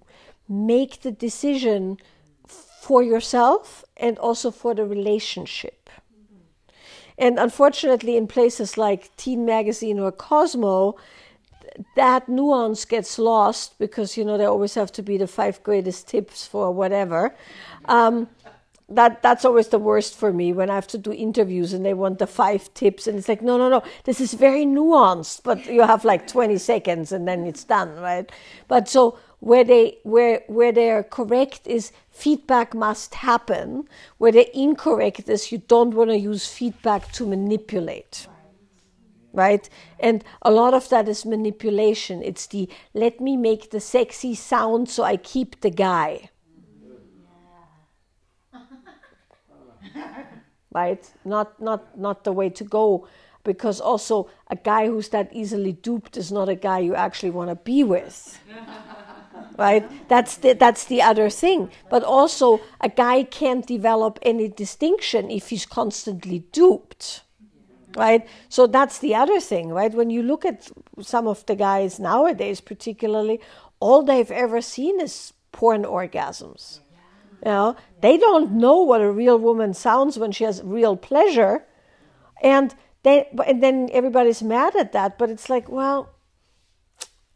make 0.50 1.02
the 1.02 1.12
decision 1.12 1.98
for 2.46 3.02
yourself 3.02 3.86
and 3.96 4.18
also 4.20 4.52
for 4.52 4.76
the 4.76 4.86
relationship. 4.86 5.90
And 7.18 7.40
unfortunately 7.40 8.18
in 8.18 8.28
places 8.28 8.78
like 8.78 9.16
teen 9.16 9.46
magazine 9.46 9.98
or 10.00 10.12
cosmo 10.12 10.98
that 11.96 12.30
nuance 12.30 12.86
gets 12.86 13.20
lost 13.20 13.78
because 13.80 14.18
you 14.18 14.24
know 14.26 14.38
they 14.38 14.46
always 14.46 14.76
have 14.76 14.92
to 14.94 15.02
be 15.02 15.18
the 15.18 15.28
five 15.28 15.62
greatest 15.64 16.08
tips 16.08 16.48
for 16.48 16.72
whatever. 16.72 17.36
Um, 17.86 18.30
that 18.88 19.22
that's 19.24 19.44
always 19.44 19.70
the 19.70 19.80
worst 19.80 20.16
for 20.16 20.32
me 20.32 20.54
when 20.54 20.70
I 20.70 20.76
have 20.76 20.88
to 20.88 20.98
do 20.98 21.12
interviews 21.12 21.74
and 21.74 21.84
they 21.84 21.94
want 21.94 22.20
the 22.20 22.28
five 22.28 22.72
tips 22.76 23.08
and 23.08 23.18
it's 23.18 23.28
like 23.28 23.42
no 23.42 23.58
no 23.58 23.68
no 23.68 23.82
this 24.04 24.22
is 24.22 24.34
very 24.34 24.66
nuanced 24.66 25.42
but 25.44 25.66
you 25.66 25.82
have 25.82 26.06
like 26.06 26.28
20 26.28 26.58
seconds 26.58 27.12
and 27.12 27.28
then 27.28 27.46
it's 27.46 27.64
done 27.64 27.96
right? 27.96 28.32
But 28.68 28.88
so 28.88 29.18
where 29.40 29.64
they 29.64 29.98
where 30.04 30.44
where 30.48 30.72
they 30.72 30.92
are 30.92 31.04
correct 31.04 31.66
is 31.66 31.92
feedback 32.10 32.76
must 32.76 33.16
happen. 33.16 33.88
Where 34.20 34.32
they're 34.32 34.46
incorrect 34.54 35.30
is 35.30 35.52
you 35.52 35.60
don't 35.60 35.96
want 35.96 36.12
to 36.12 36.18
use 36.18 36.48
feedback 36.48 37.12
to 37.14 37.26
manipulate 37.26 38.28
right? 39.34 39.68
And 40.00 40.24
a 40.44 40.50
lot 40.50 40.74
of 40.74 40.88
that 40.88 41.10
is 41.10 41.26
manipulation. 41.26 42.24
It's 42.24 42.48
the 42.48 42.70
let 42.94 43.20
me 43.20 43.36
make 43.36 43.72
the 43.72 43.82
sexy 43.82 44.34
sound 44.34 44.90
so 44.90 45.04
I 45.04 45.18
keep 45.18 45.60
the 45.60 45.70
guy 45.70 46.30
right? 50.76 51.10
Not 51.24 51.60
not 51.62 51.98
not 51.98 52.26
the 52.26 52.34
way 52.34 52.50
to 52.50 52.64
go, 52.64 53.08
because 53.46 53.80
also 53.80 54.30
a 54.48 54.58
guy 54.58 54.88
who's 54.88 55.10
that 55.10 55.30
easily 55.32 55.72
duped 55.72 56.18
is 56.18 56.32
not 56.32 56.50
a 56.50 56.56
guy 56.56 56.80
you 56.80 56.94
actually 56.96 57.32
want 57.32 57.50
to 57.50 57.56
be 57.56 57.84
with. 57.84 58.40
right? 59.58 59.86
That's 60.10 60.36
the, 60.38 60.54
that's 60.54 60.84
the 60.86 61.02
other 61.02 61.30
thing. 61.30 61.70
But 61.90 62.04
also, 62.04 62.60
a 62.82 62.90
guy 62.90 63.24
can't 63.24 63.66
develop 63.66 64.20
any 64.22 64.50
distinction 64.50 65.32
if 65.32 65.50
he's 65.50 65.66
constantly 65.66 66.40
duped. 66.52 67.22
Right? 67.96 68.28
So 68.50 68.68
that's 68.68 69.00
the 69.00 69.16
other 69.16 69.40
thing, 69.40 69.70
right? 69.70 69.94
When 69.94 70.10
you 70.10 70.22
look 70.22 70.44
at 70.44 70.70
some 71.00 71.28
of 71.28 71.46
the 71.46 71.56
guys 71.56 71.98
nowadays, 71.98 72.60
particularly, 72.60 73.40
all 73.80 74.04
they've 74.04 74.32
ever 74.32 74.60
seen 74.60 75.00
is 75.00 75.32
porn 75.54 75.84
orgasms. 75.84 76.80
You 77.46 77.52
know, 77.52 77.76
they 78.02 78.18
don't 78.18 78.54
know 78.54 78.82
what 78.82 79.02
a 79.02 79.12
real 79.12 79.38
woman 79.38 79.76
sounds 79.76 80.18
when 80.18 80.32
she 80.32 80.46
has 80.46 80.64
real 80.64 80.98
pleasure, 80.98 81.64
and 82.42 82.74
they 83.04 83.30
and 83.46 83.62
then 83.62 83.88
everybody's 83.94 84.42
mad 84.42 84.76
at 84.76 84.94
that. 84.94 85.20
But 85.20 85.30
it's 85.30 85.48
like, 85.48 85.70
well, 85.70 86.10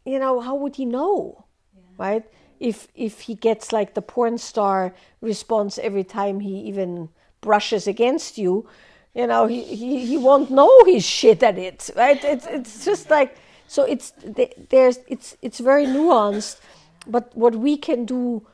you 0.04 0.18
know, 0.18 0.40
how 0.40 0.56
would 0.56 0.74
he 0.74 0.84
know, 0.84 1.46
yeah. 1.76 1.82
right? 1.96 2.24
If 2.58 2.88
if 2.96 3.20
he 3.20 3.36
gets 3.36 3.72
like 3.72 3.94
the 3.94 4.02
porn 4.02 4.38
star 4.38 4.96
response 5.20 5.78
every 5.78 6.02
time 6.02 6.40
he 6.40 6.58
even 6.62 7.10
brushes 7.40 7.86
against 7.86 8.36
you, 8.36 8.68
you 9.14 9.28
know, 9.28 9.46
he, 9.46 9.62
he, 9.62 10.06
he 10.06 10.18
won't 10.18 10.50
know 10.50 10.84
he's 10.86 11.06
shit 11.06 11.40
at 11.44 11.56
it, 11.56 11.88
right? 11.94 12.22
It's 12.24 12.46
it's 12.46 12.84
just 12.84 13.10
like 13.10 13.36
so. 13.68 13.84
It's 13.84 14.12
there's 14.70 14.98
it's 15.06 15.36
it's 15.40 15.60
very 15.60 15.86
nuanced, 15.86 16.58
but 17.06 17.30
what 17.36 17.54
we 17.54 17.76
can 17.76 18.06
do 18.06 18.44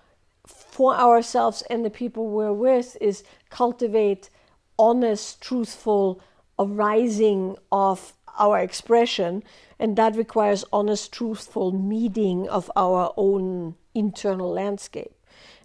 for 0.47 0.95
ourselves 0.95 1.63
and 1.69 1.85
the 1.85 1.91
people 1.91 2.29
we're 2.29 2.53
with 2.53 2.97
is 3.01 3.25
cultivate 3.51 4.31
honest, 4.79 5.41
truthful 5.41 6.21
arising 6.59 7.57
of 7.73 8.13
our 8.39 8.59
expression, 8.59 9.43
and 9.79 9.97
that 9.97 10.17
requires 10.17 10.65
honest, 10.73 11.13
truthful 11.13 11.73
meeting 11.73 12.49
of 12.49 12.71
our 12.77 13.13
own 13.17 13.75
internal 13.95 14.51
landscape. 14.51 15.13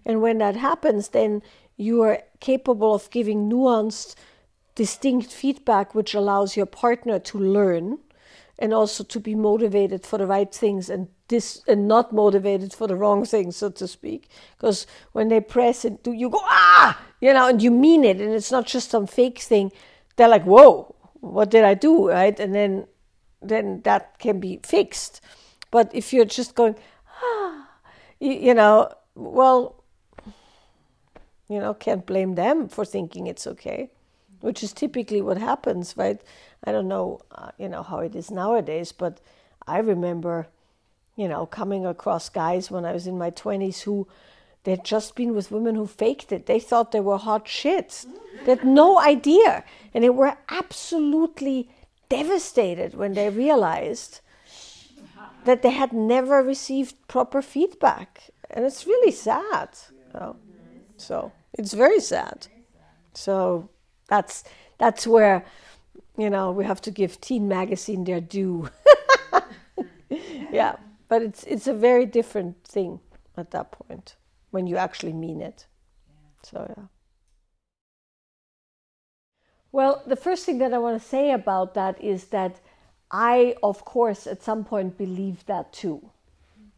And 0.04 0.20
when 0.20 0.38
that 0.38 0.56
happens, 0.56 1.08
then 1.10 1.42
you 1.76 2.02
are 2.02 2.22
capable 2.40 2.94
of 2.94 3.10
giving 3.10 3.48
nuanced, 3.48 4.14
distinct 4.74 5.30
feedback, 5.30 5.94
which 5.94 6.14
allows 6.14 6.56
your 6.56 6.66
partner 6.66 7.18
to 7.18 7.38
learn 7.38 7.98
and 8.62 8.72
also 8.72 9.02
to 9.02 9.18
be 9.18 9.34
motivated 9.34 10.06
for 10.06 10.18
the 10.18 10.26
right 10.26 10.54
things 10.54 10.88
and 10.88 11.08
this 11.26 11.64
and 11.66 11.88
not 11.88 12.12
motivated 12.12 12.72
for 12.72 12.86
the 12.86 12.94
wrong 12.94 13.24
things, 13.24 13.56
so 13.56 13.68
to 13.68 13.88
speak. 13.88 14.28
Because 14.56 14.86
when 15.10 15.26
they 15.26 15.40
press 15.40 15.84
it, 15.84 16.06
you 16.06 16.30
go 16.30 16.38
ah, 16.44 16.96
you 17.20 17.34
know, 17.34 17.48
and 17.48 17.60
you 17.60 17.72
mean 17.72 18.04
it, 18.04 18.20
and 18.20 18.32
it's 18.32 18.52
not 18.52 18.66
just 18.68 18.88
some 18.88 19.08
fake 19.08 19.40
thing. 19.40 19.72
They're 20.14 20.28
like, 20.28 20.44
whoa, 20.44 20.94
what 21.14 21.50
did 21.50 21.64
I 21.64 21.74
do, 21.74 22.08
right? 22.08 22.38
And 22.38 22.54
then, 22.54 22.86
then 23.42 23.80
that 23.82 24.20
can 24.20 24.38
be 24.38 24.60
fixed. 24.62 25.20
But 25.72 25.92
if 25.92 26.12
you're 26.12 26.24
just 26.24 26.54
going 26.54 26.76
ah, 27.20 27.68
you, 28.20 28.32
you 28.32 28.54
know, 28.54 28.92
well, 29.16 29.82
you 31.48 31.58
know, 31.58 31.74
can't 31.74 32.06
blame 32.06 32.36
them 32.36 32.68
for 32.68 32.84
thinking 32.84 33.26
it's 33.26 33.48
okay, 33.48 33.90
which 34.42 34.62
is 34.62 34.72
typically 34.72 35.22
what 35.22 35.38
happens, 35.38 35.96
right? 35.96 36.20
I 36.64 36.72
don't 36.72 36.88
know, 36.88 37.20
uh, 37.30 37.50
you 37.58 37.68
know, 37.68 37.82
how 37.82 38.00
it 38.00 38.14
is 38.14 38.30
nowadays, 38.30 38.92
but 38.92 39.20
I 39.66 39.78
remember, 39.78 40.48
you 41.16 41.28
know, 41.28 41.46
coming 41.46 41.86
across 41.86 42.28
guys 42.28 42.70
when 42.70 42.84
I 42.84 42.92
was 42.92 43.06
in 43.06 43.18
my 43.18 43.30
20s 43.30 43.82
who 43.82 44.06
they'd 44.64 44.84
just 44.84 45.14
been 45.14 45.34
with 45.34 45.50
women 45.50 45.74
who 45.74 45.86
faked 45.86 46.32
it. 46.32 46.46
They 46.46 46.60
thought 46.60 46.92
they 46.92 47.00
were 47.00 47.18
hot 47.18 47.48
shit. 47.48 48.04
They 48.44 48.52
had 48.52 48.64
no 48.64 49.00
idea. 49.00 49.64
And 49.94 50.04
they 50.04 50.10
were 50.10 50.36
absolutely 50.48 51.68
devastated 52.08 52.94
when 52.94 53.14
they 53.14 53.30
realized 53.30 54.20
that 55.44 55.62
they 55.62 55.70
had 55.70 55.92
never 55.92 56.42
received 56.42 56.94
proper 57.08 57.42
feedback. 57.42 58.30
And 58.50 58.64
it's 58.64 58.86
really 58.86 59.12
sad. 59.12 59.70
You 60.14 60.20
know? 60.20 60.36
So 60.96 61.32
it's 61.52 61.72
very 61.72 62.00
sad. 62.00 62.46
So 63.14 63.68
that's 64.12 64.44
that's 64.76 65.06
where 65.06 65.44
you 66.18 66.28
know 66.28 66.52
we 66.52 66.64
have 66.64 66.82
to 66.82 66.90
give 66.90 67.20
Teen 67.20 67.48
Magazine 67.48 68.04
their 68.04 68.20
due. 68.20 68.68
yeah, 70.52 70.76
but 71.08 71.22
it's 71.22 71.44
it's 71.44 71.66
a 71.66 71.72
very 71.72 72.04
different 72.04 72.62
thing 72.62 73.00
at 73.38 73.50
that 73.52 73.72
point 73.72 74.16
when 74.50 74.66
you 74.66 74.76
actually 74.76 75.14
mean 75.14 75.40
it. 75.40 75.66
So 76.42 76.58
yeah. 76.76 76.84
Well, 79.72 80.02
the 80.06 80.16
first 80.16 80.44
thing 80.44 80.58
that 80.58 80.74
I 80.74 80.78
want 80.78 81.00
to 81.00 81.08
say 81.08 81.32
about 81.32 81.72
that 81.72 81.94
is 81.98 82.24
that 82.26 82.60
I, 83.10 83.56
of 83.62 83.86
course, 83.86 84.26
at 84.26 84.42
some 84.42 84.64
point 84.64 84.98
believed 84.98 85.46
that 85.46 85.72
too, 85.72 86.10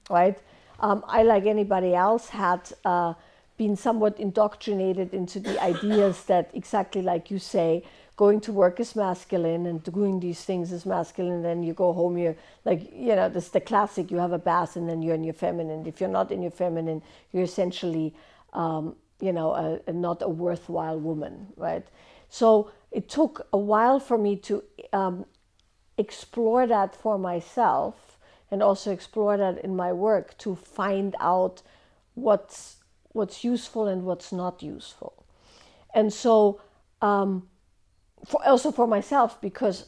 right? 0.09 0.39
Um, 0.79 1.03
I, 1.09 1.25
like 1.25 1.47
anybody 1.47 1.93
else, 1.95 2.29
had 2.29 2.61
uh, 2.85 3.15
been 3.57 3.77
somewhat 3.77 4.19
indoctrinated 4.19 5.15
into 5.15 5.39
the 5.39 5.63
ideas 5.63 6.25
that, 6.25 6.51
exactly 6.55 7.03
like 7.03 7.31
you 7.31 7.39
say, 7.39 7.85
going 8.17 8.41
to 8.41 8.53
work 8.53 8.79
is 8.81 8.95
masculine 8.95 9.67
and 9.67 9.83
doing 9.83 10.21
these 10.21 10.45
things 10.45 10.73
is 10.73 10.87
masculine. 10.87 11.35
And 11.35 11.45
then 11.45 11.63
you 11.63 11.73
go 11.73 11.93
home, 11.93 12.17
you're 12.17 12.37
like, 12.65 12.93
you 12.93 13.15
know, 13.15 13.29
this 13.29 13.47
is 13.47 13.51
the 13.51 13.61
classic 13.61 14.11
you 14.11 14.19
have 14.19 14.33
a 14.33 14.39
bath 14.39 14.77
and 14.77 14.89
then 14.89 15.03
you're 15.03 15.15
in 15.15 15.25
your 15.25 15.35
feminine. 15.35 15.87
If 15.87 16.01
you're 16.01 16.11
not 16.11 16.31
in 16.31 16.43
your 16.43 16.51
feminine, 16.51 17.03
you're 17.33 17.45
essentially, 17.45 18.15
um, 18.53 18.97
you 19.21 19.33
know, 19.33 19.53
a, 19.53 19.81
a 19.89 19.93
not 19.93 20.23
a 20.23 20.29
worthwhile 20.29 20.99
woman, 20.99 21.49
right? 21.57 21.87
So 22.29 22.71
it 22.91 23.09
took 23.09 23.47
a 23.53 23.59
while 23.59 23.99
for 23.99 24.17
me 24.17 24.37
to 24.37 24.63
um, 24.93 25.27
explore 25.99 26.67
that 26.67 26.95
for 26.95 27.19
myself 27.19 28.19
and 28.51 28.63
also 28.63 28.93
explore 28.93 29.37
that 29.37 29.59
in 29.65 29.75
my 29.75 29.93
work 29.93 30.39
to 30.39 30.55
find 30.55 31.17
out 31.19 31.63
what's 32.15 32.77
what's 33.15 33.45
useful 33.45 33.89
and 33.89 34.05
what's 34.05 34.31
not 34.33 34.63
useful. 34.63 35.25
And 35.95 36.13
so, 36.13 36.61
um, 37.01 37.49
for, 38.27 38.47
also 38.47 38.71
for 38.71 38.87
myself, 38.87 39.41
because 39.41 39.87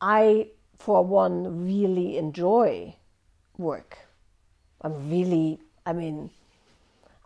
I, 0.00 0.48
for 0.78 1.04
one, 1.04 1.66
really 1.66 2.16
enjoy 2.16 2.96
work. 3.58 3.98
I'm 4.80 5.10
really, 5.10 5.60
I 5.84 5.92
mean, 5.92 6.30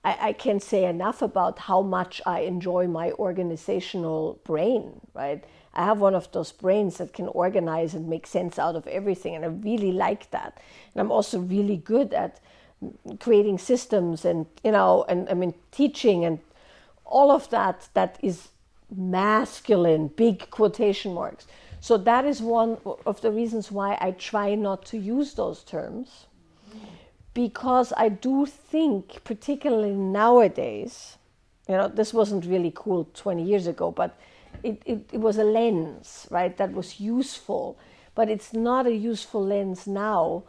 I, 0.03 0.29
I 0.29 0.33
can't 0.33 0.63
say 0.63 0.85
enough 0.85 1.21
about 1.21 1.59
how 1.59 1.83
much 1.83 2.23
I 2.25 2.41
enjoy 2.41 2.87
my 2.87 3.13
organizational 3.13 4.41
brain, 4.45 5.01
right? 5.15 5.45
I 5.75 5.85
have 5.85 6.01
one 6.01 6.15
of 6.15 6.33
those 6.33 6.53
brains 6.53 6.97
that 6.97 7.13
can 7.13 7.29
organize 7.29 7.93
and 7.93 8.09
make 8.09 8.27
sense 8.27 8.59
out 8.59 8.77
of 8.77 8.87
everything, 8.87 9.35
and 9.35 9.45
I 9.45 9.49
really 9.49 9.93
like 9.93 10.31
that. 10.31 10.59
And 10.95 11.01
I'm 11.03 11.13
also 11.13 11.39
really 11.39 11.77
good 11.77 12.15
at 12.15 12.41
creating 13.21 13.59
systems 13.59 14.25
and, 14.25 14.47
you 14.63 14.73
know, 14.73 15.05
and 15.09 15.29
I 15.29 15.35
mean, 15.35 15.55
teaching 15.71 16.25
and 16.25 16.39
all 17.05 17.31
of 17.31 17.49
that 17.51 17.89
that 17.95 18.19
is 18.23 18.49
masculine, 18.95 20.09
big 20.09 20.51
quotation 20.51 21.15
marks. 21.15 21.47
So 21.81 21.97
that 21.99 22.25
is 22.25 22.41
one 22.41 22.79
of 23.05 23.21
the 23.21 23.31
reasons 23.31 23.71
why 23.71 23.97
I 24.01 24.11
try 24.13 24.55
not 24.55 24.85
to 24.87 24.99
use 24.99 25.35
those 25.35 25.63
terms 25.63 26.27
because 27.37 27.93
I 27.99 28.09
do 28.09 28.47
think, 28.47 29.23
particularly 29.23 29.91
nowadays, 29.91 31.19
you 31.69 31.77
know, 31.77 31.87
this 31.87 32.15
wasn't 32.15 32.47
really 32.47 32.73
cool 32.75 33.07
20 33.13 33.43
years 33.43 33.67
ago, 33.67 33.91
but 33.91 34.19
it, 34.63 34.81
it, 34.87 35.11
it, 35.13 35.19
was 35.19 35.37
a 35.37 35.45
lens, 35.45 36.27
right, 36.31 36.57
that 36.57 36.73
was 36.73 36.99
useful. 36.99 37.79
But 38.15 38.31
it's 38.31 38.55
not 38.55 38.87
a 38.87 38.95
useful 38.95 39.45
lens 39.45 39.87
now 39.87 40.45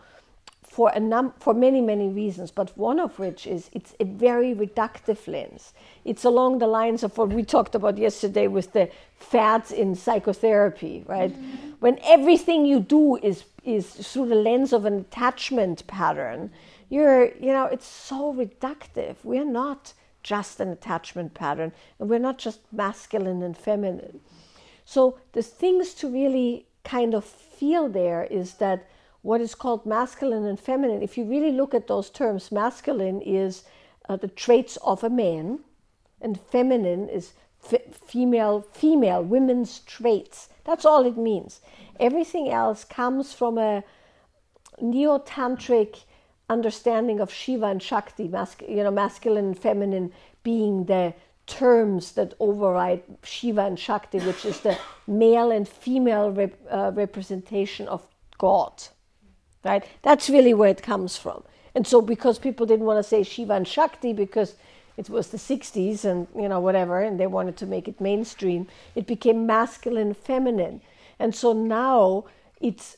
for, 0.78 0.92
a 0.94 1.00
num- 1.00 1.34
for 1.40 1.56
many, 1.56 1.82
many 1.82 2.08
reasons, 2.08 2.52
but 2.52 2.78
one 2.78 3.00
of 3.00 3.18
which 3.18 3.48
is 3.48 3.72
it's 3.74 3.96
a 4.00 4.06
very 4.06 4.54
reductive 4.54 5.28
lens. 5.28 5.74
It's 6.06 6.24
along 6.24 6.60
the 6.60 6.68
lines 6.68 7.02
of 7.02 7.18
what 7.18 7.30
we 7.30 7.44
talked 7.44 7.74
about 7.74 7.98
yesterday 7.98 8.46
with 8.46 8.74
the 8.74 8.92
fads 9.18 9.72
in 9.72 9.96
psychotherapy, 9.96 11.04
right? 11.08 11.34
Mm-hmm. 11.34 11.70
When 11.80 11.98
everything 12.04 12.68
you 12.68 12.80
do 12.80 13.16
is, 13.16 13.46
is 13.64 13.88
through 13.92 14.28
the 14.28 14.36
lens 14.36 14.72
of 14.72 14.86
an 14.86 15.00
attachment 15.00 15.88
pattern, 15.88 16.52
you're, 16.90 17.34
you 17.38 17.54
know, 17.54 17.66
it's 17.66 17.88
so 17.88 18.32
reductive. 18.32 19.16
We're 19.24 19.52
not 19.64 19.94
just 20.22 20.60
an 20.60 20.70
attachment 20.70 21.34
pattern, 21.34 21.72
and 21.98 22.08
we're 22.08 22.20
not 22.20 22.38
just 22.38 22.60
masculine 22.72 23.42
and 23.42 23.58
feminine. 23.58 24.20
So 24.86 25.18
the 25.32 25.42
things 25.42 25.96
to 25.96 26.08
really 26.08 26.68
kind 26.84 27.16
of 27.16 27.26
feel 27.26 27.90
there 27.90 28.26
is 28.26 28.54
that 28.66 28.88
what 29.22 29.42
is 29.42 29.56
called 29.56 29.86
masculine 29.86 30.46
and 30.46 30.60
feminine, 30.60 31.02
if 31.02 31.18
you 31.18 31.26
really 31.26 31.52
look 31.52 31.74
at 31.74 31.88
those 31.88 32.10
terms, 32.10 32.52
masculine 32.52 33.22
is 33.22 33.64
uh, 34.08 34.16
the 34.16 34.28
traits 34.28 34.78
of 34.78 35.04
a 35.04 35.10
man, 35.10 35.60
and 36.22 36.40
feminine 36.40 37.10
is 37.10 37.34
f- 37.72 37.94
female, 37.94 38.62
female, 38.62 39.24
women's 39.24 39.80
traits. 39.80 40.50
That's 40.64 40.86
all 40.86 41.06
it 41.06 41.18
means. 41.18 41.62
Everything 42.00 42.50
else 42.50 42.84
comes 42.84 43.34
from 43.34 43.58
a 43.58 43.84
neo 44.80 45.20
tantric 45.20 46.04
understanding 46.50 47.20
of 47.20 47.32
Shiva 47.32 47.66
and 47.66 47.82
Shakti, 47.82 48.28
masc- 48.28 48.62
you 48.62 48.84
know, 48.84 48.92
masculine 48.92 49.46
and 49.46 49.60
feminine 49.60 50.12
being 50.44 50.86
the 50.86 51.14
terms 51.46 52.14
that 52.14 52.34
override 52.40 53.04
Shiva 53.24 53.62
and 53.62 53.80
Shakti, 53.80 54.20
which 54.20 54.46
is 54.46 54.62
the 54.62 54.78
male 55.08 55.52
and 55.52 55.68
female 55.68 56.32
rep- 56.32 56.60
uh, 56.70 56.92
representation 56.94 57.88
of 57.88 58.06
God. 58.38 58.84
Right? 59.64 59.86
That's 60.02 60.30
really 60.30 60.54
where 60.54 60.70
it 60.70 60.82
comes 60.82 61.18
from. 61.18 61.44
And 61.76 61.86
so, 61.86 62.02
because 62.02 62.40
people 62.40 62.66
didn't 62.66 62.86
want 62.86 62.98
to 62.98 63.08
say 63.08 63.24
Shiva 63.24 63.54
and 63.54 63.68
Shakti 63.68 64.14
because 64.14 64.56
it 64.98 65.10
was 65.10 65.28
the 65.28 65.38
60s 65.38 66.06
and 66.06 66.28
you 66.36 66.50
know 66.50 66.60
whatever, 66.60 67.02
and 67.02 67.20
they 67.20 67.28
wanted 67.28 67.56
to 67.58 67.68
make 67.68 67.88
it 67.88 68.02
mainstream, 68.02 68.68
it 68.96 69.06
became 69.06 69.46
masculine, 69.46 70.14
feminine, 70.16 70.82
and 71.20 71.36
so 71.36 71.54
now 71.54 72.26
it's 72.60 72.98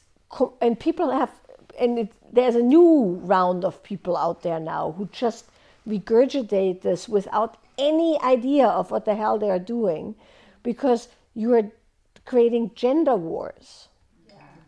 and 0.62 0.80
people 0.80 1.12
have 1.12 1.32
and 1.78 2.00
it, 2.00 2.13
there's 2.32 2.56
a 2.56 2.62
new 2.62 3.19
round 3.24 3.65
of 3.65 3.84
people 3.84 4.15
out 4.15 4.43
there 4.43 4.60
now 4.60 4.93
who 4.98 5.10
just 5.12 5.45
regurgitate 5.88 6.82
this 6.82 7.10
without 7.10 7.58
any 7.78 8.19
idea 8.22 8.67
of 8.67 8.91
what 8.91 9.06
the 9.06 9.15
hell 9.15 9.38
they 9.38 9.50
are 9.50 9.60
doing 9.60 10.15
because 10.63 11.10
you 11.34 11.54
are 11.54 11.69
creating 12.26 12.72
gender 12.76 13.15
wars 13.15 13.88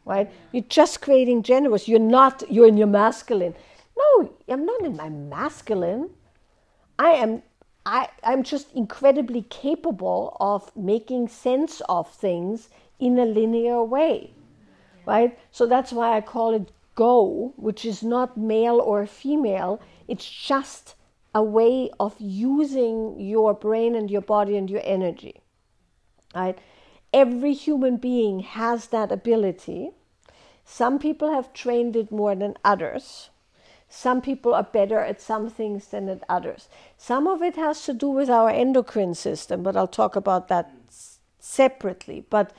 right? 0.05 0.31
You're 0.51 0.63
just 0.63 1.01
creating 1.01 1.43
gender 1.43 1.69
wars 1.69 1.87
you're 1.87 1.99
not 1.99 2.43
you're 2.49 2.67
in 2.67 2.77
your 2.77 2.87
masculine. 2.87 3.55
No 3.97 4.33
i'm 4.47 4.65
not 4.65 4.83
in 4.83 4.95
my 4.95 5.09
masculine. 5.09 6.09
I 6.99 7.11
am 7.11 7.43
I, 7.85 8.09
i'm 8.23 8.43
just 8.43 8.71
incredibly 8.73 9.41
capable 9.43 10.37
of 10.39 10.75
making 10.75 11.27
sense 11.29 11.81
of 11.89 12.11
things 12.13 12.69
in 12.99 13.17
a 13.17 13.25
linear 13.25 13.83
way 13.83 14.33
right? 15.05 15.37
So 15.51 15.65
that's 15.65 15.91
why 15.91 16.15
i 16.15 16.21
call 16.21 16.53
it 16.53 16.71
go, 16.95 17.53
which 17.55 17.85
is 17.85 18.03
not 18.03 18.37
male 18.37 18.79
or 18.79 19.05
female, 19.05 19.81
it's 20.07 20.29
just 20.29 20.95
a 21.33 21.43
way 21.43 21.89
of 21.99 22.15
using 22.19 23.19
your 23.19 23.53
brain 23.53 23.95
and 23.95 24.11
your 24.11 24.21
body 24.21 24.57
and 24.57 24.69
your 24.69 24.81
energy. 24.83 25.41
Right? 26.35 26.57
Every 27.13 27.53
human 27.53 27.97
being 27.97 28.39
has 28.39 28.87
that 28.87 29.11
ability. 29.11 29.91
Some 30.65 30.99
people 30.99 31.31
have 31.31 31.53
trained 31.53 31.95
it 31.95 32.11
more 32.11 32.35
than 32.35 32.55
others. 32.63 33.29
Some 33.89 34.21
people 34.21 34.53
are 34.53 34.63
better 34.63 34.99
at 34.99 35.19
some 35.19 35.49
things 35.49 35.87
than 35.87 36.07
at 36.07 36.23
others. 36.29 36.69
Some 36.97 37.27
of 37.27 37.41
it 37.41 37.57
has 37.57 37.83
to 37.85 37.93
do 37.93 38.09
with 38.09 38.29
our 38.29 38.49
endocrine 38.49 39.15
system, 39.15 39.63
but 39.63 39.75
I'll 39.75 39.87
talk 39.87 40.15
about 40.15 40.47
that 40.47 40.71
separately. 41.39 42.23
But 42.29 42.53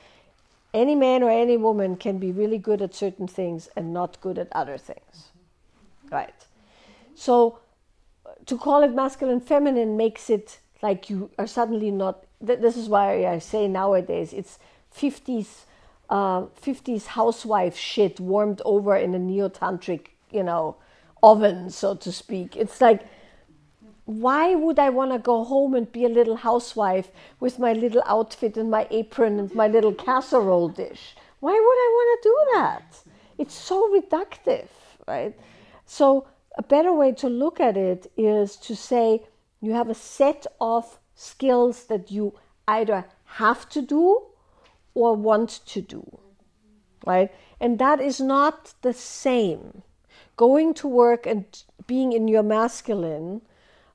any 0.73 0.93
man 0.93 1.23
or 1.23 1.31
any 1.31 1.57
woman 1.57 1.95
can 1.95 2.19
be 2.19 2.31
really 2.31 2.59
good 2.59 2.81
at 2.83 2.93
certain 2.93 3.27
things 3.27 3.67
and 3.75 3.91
not 3.91 4.21
good 4.21 4.37
at 4.37 4.47
other 4.51 4.77
things. 4.77 5.31
Right. 6.11 6.45
So 7.15 7.59
to 8.45 8.57
call 8.57 8.83
it 8.83 8.93
masculine 8.93 9.39
feminine 9.39 9.97
makes 9.97 10.29
it 10.29 10.59
like 10.83 11.09
you 11.09 11.31
are 11.39 11.47
suddenly 11.47 11.89
not 11.89 12.25
this 12.41 12.75
is 12.77 12.89
why 12.89 13.25
I 13.25 13.39
say 13.39 13.67
nowadays 13.67 14.33
it's 14.33 14.59
50s 14.95 15.47
uh, 16.09 16.41
50s 16.61 17.05
housewife 17.07 17.75
shit 17.75 18.19
warmed 18.19 18.61
over 18.65 18.95
in 18.95 19.15
a 19.15 19.19
neo-tantric, 19.19 20.07
you 20.29 20.43
know, 20.43 20.75
oven, 21.23 21.69
so 21.69 21.95
to 21.95 22.11
speak. 22.11 22.55
It's 22.55 22.81
like 22.81 23.01
why 24.05 24.53
would 24.53 24.79
I 24.79 24.89
want 24.89 25.13
to 25.13 25.19
go 25.19 25.45
home 25.45 25.73
and 25.73 25.89
be 25.89 26.03
a 26.03 26.09
little 26.09 26.35
housewife 26.35 27.09
with 27.39 27.57
my 27.57 27.71
little 27.71 28.03
outfit 28.05 28.57
and 28.57 28.69
my 28.69 28.85
apron 28.91 29.39
and 29.39 29.55
my 29.55 29.67
little 29.67 29.93
casserole 29.93 30.67
dish? 30.67 31.15
Why 31.39 31.53
would 31.53 31.79
I 31.85 31.89
want 31.97 32.09
to 32.11 32.29
do 32.29 32.37
that? 32.53 32.83
It's 33.37 33.55
so 33.55 33.89
reductive, 33.97 34.67
right? 35.07 35.33
So, 35.85 36.27
a 36.57 36.61
better 36.61 36.93
way 36.93 37.13
to 37.13 37.29
look 37.29 37.59
at 37.59 37.77
it 37.77 38.11
is 38.17 38.57
to 38.57 38.75
say 38.75 39.23
you 39.63 39.71
have 39.71 39.89
a 39.89 39.95
set 39.95 40.45
of 40.59 40.99
skills 41.15 41.85
that 41.85 42.11
you 42.11 42.33
either 42.67 43.05
have 43.39 43.69
to 43.69 43.81
do 43.81 44.23
or 44.93 45.15
want 45.15 45.61
to 45.65 45.79
do, 45.81 46.19
right? 47.05 47.31
And 47.61 47.79
that 47.79 48.01
is 48.01 48.19
not 48.19 48.73
the 48.81 48.91
same. 48.91 49.81
Going 50.35 50.73
to 50.75 50.87
work 50.87 51.25
and 51.25 51.45
being 51.87 52.11
in 52.11 52.27
your 52.27 52.43
masculine 52.43 53.41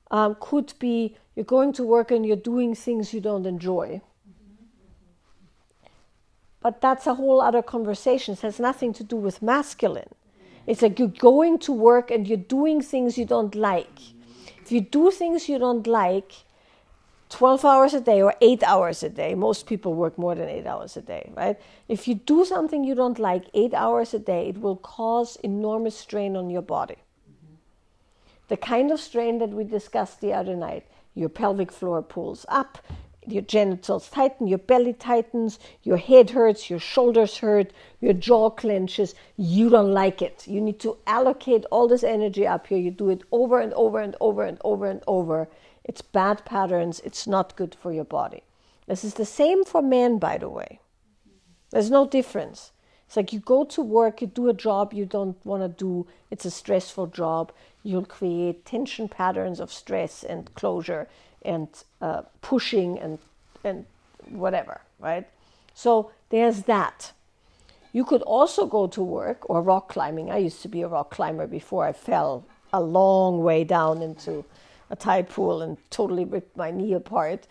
um, 0.09 0.37
could 0.39 0.73
be 0.79 1.15
you're 1.35 1.45
going 1.45 1.73
to 1.73 1.83
work 1.83 2.09
and 2.09 2.25
you're 2.25 2.35
doing 2.35 2.73
things 2.73 3.13
you 3.13 3.21
don't 3.21 3.45
enjoy. 3.45 4.01
But 6.61 6.81
that's 6.81 7.05
a 7.05 7.13
whole 7.13 7.41
other 7.41 7.61
conversation. 7.61 8.33
It 8.33 8.41
has 8.41 8.59
nothing 8.59 8.91
to 8.93 9.03
do 9.03 9.15
with 9.15 9.43
masculine. 9.43 10.09
It's 10.65 10.81
like 10.81 10.97
you're 10.97 11.07
going 11.09 11.59
to 11.59 11.71
work 11.71 12.09
and 12.09 12.27
you're 12.27 12.37
doing 12.37 12.81
things 12.81 13.19
you 13.19 13.25
don't 13.25 13.53
like. 13.53 13.99
If 14.69 14.73
you 14.73 14.81
do 14.81 15.09
things 15.09 15.49
you 15.49 15.57
don't 15.57 15.87
like, 15.87 16.31
12 17.29 17.65
hours 17.65 17.95
a 17.95 18.01
day 18.01 18.21
or 18.21 18.35
eight 18.39 18.61
hours 18.61 19.01
a 19.01 19.09
day, 19.09 19.33
most 19.33 19.65
people 19.65 19.95
work 19.95 20.15
more 20.15 20.35
than 20.35 20.47
eight 20.47 20.67
hours 20.67 20.95
a 20.95 21.01
day, 21.01 21.31
right? 21.35 21.59
If 21.87 22.07
you 22.07 22.13
do 22.13 22.45
something 22.45 22.83
you 22.83 22.93
don't 22.93 23.17
like 23.17 23.45
eight 23.55 23.73
hours 23.73 24.13
a 24.13 24.19
day, 24.19 24.49
it 24.49 24.61
will 24.61 24.75
cause 24.75 25.37
enormous 25.37 25.97
strain 25.97 26.35
on 26.35 26.51
your 26.51 26.61
body. 26.61 26.97
Mm-hmm. 26.97 27.55
The 28.49 28.57
kind 28.57 28.91
of 28.91 28.99
strain 28.99 29.39
that 29.39 29.49
we 29.49 29.63
discussed 29.63 30.21
the 30.21 30.33
other 30.33 30.55
night 30.55 30.85
your 31.15 31.29
pelvic 31.29 31.71
floor 31.71 32.03
pulls 32.03 32.45
up, 32.47 32.77
your 33.31 33.41
genitals 33.43 34.09
tighten, 34.09 34.47
your 34.47 34.57
belly 34.57 34.93
tightens, 34.93 35.59
your 35.83 35.97
head 35.97 36.31
hurts, 36.31 36.69
your 36.69 36.79
shoulders 36.79 37.37
hurt, 37.37 37.71
your 38.01 38.13
jaw 38.13 38.49
clenches. 38.49 39.15
You 39.37 39.69
don't 39.69 39.91
like 39.93 40.21
it. 40.21 40.47
You 40.47 40.61
need 40.61 40.79
to 40.79 40.97
allocate 41.07 41.65
all 41.71 41.87
this 41.87 42.03
energy 42.03 42.45
up 42.47 42.67
here. 42.67 42.77
You 42.77 42.91
do 42.91 43.09
it 43.09 43.23
over 43.31 43.59
and 43.59 43.73
over 43.73 43.99
and 43.99 44.15
over 44.19 44.43
and 44.43 44.57
over 44.63 44.85
and 44.85 45.03
over. 45.07 45.47
It's 45.83 46.01
bad 46.01 46.45
patterns. 46.45 46.99
It's 47.03 47.27
not 47.27 47.55
good 47.55 47.75
for 47.79 47.91
your 47.91 48.05
body. 48.05 48.43
This 48.87 49.03
is 49.03 49.15
the 49.15 49.25
same 49.25 49.63
for 49.65 49.81
men, 49.81 50.17
by 50.17 50.37
the 50.37 50.49
way. 50.49 50.79
There's 51.71 51.91
no 51.91 52.07
difference. 52.07 52.71
It's 53.09 53.17
like 53.17 53.33
you 53.33 53.39
go 53.39 53.63
to 53.63 53.81
work, 53.81 54.21
you 54.21 54.27
do 54.27 54.49
a 54.49 54.53
job 54.53 54.93
you 54.93 55.03
don't 55.03 55.43
want 55.43 55.63
to 55.63 55.67
do, 55.67 56.05
it's 56.29 56.45
a 56.45 56.51
stressful 56.51 57.07
job. 57.07 57.51
You'll 57.81 58.05
create 58.05 58.65
tension 58.65 59.07
patterns 59.07 59.59
of 59.59 59.73
stress 59.73 60.23
and 60.23 60.53
closure 60.53 61.07
and 61.43 61.67
uh, 62.01 62.23
pushing 62.41 62.99
and 62.99 63.19
and 63.63 63.85
whatever, 64.29 64.81
right? 64.99 65.27
So 65.73 66.11
there's 66.29 66.63
that. 66.63 67.13
You 67.91 68.05
could 68.05 68.21
also 68.21 68.65
go 68.65 68.87
to 68.87 69.01
work 69.01 69.49
or 69.49 69.61
rock 69.61 69.89
climbing. 69.89 70.29
I 70.29 70.37
used 70.37 70.61
to 70.61 70.67
be 70.67 70.81
a 70.83 70.87
rock 70.87 71.09
climber 71.09 71.47
before 71.47 71.85
I 71.85 71.93
fell 71.93 72.45
a 72.71 72.81
long 72.81 73.43
way 73.43 73.63
down 73.63 74.01
into 74.01 74.45
a 74.91 74.95
tide 74.95 75.29
pool 75.29 75.61
and 75.61 75.77
totally 75.89 76.25
ripped 76.25 76.55
my 76.55 76.69
knee 76.71 76.93
apart. 76.93 77.47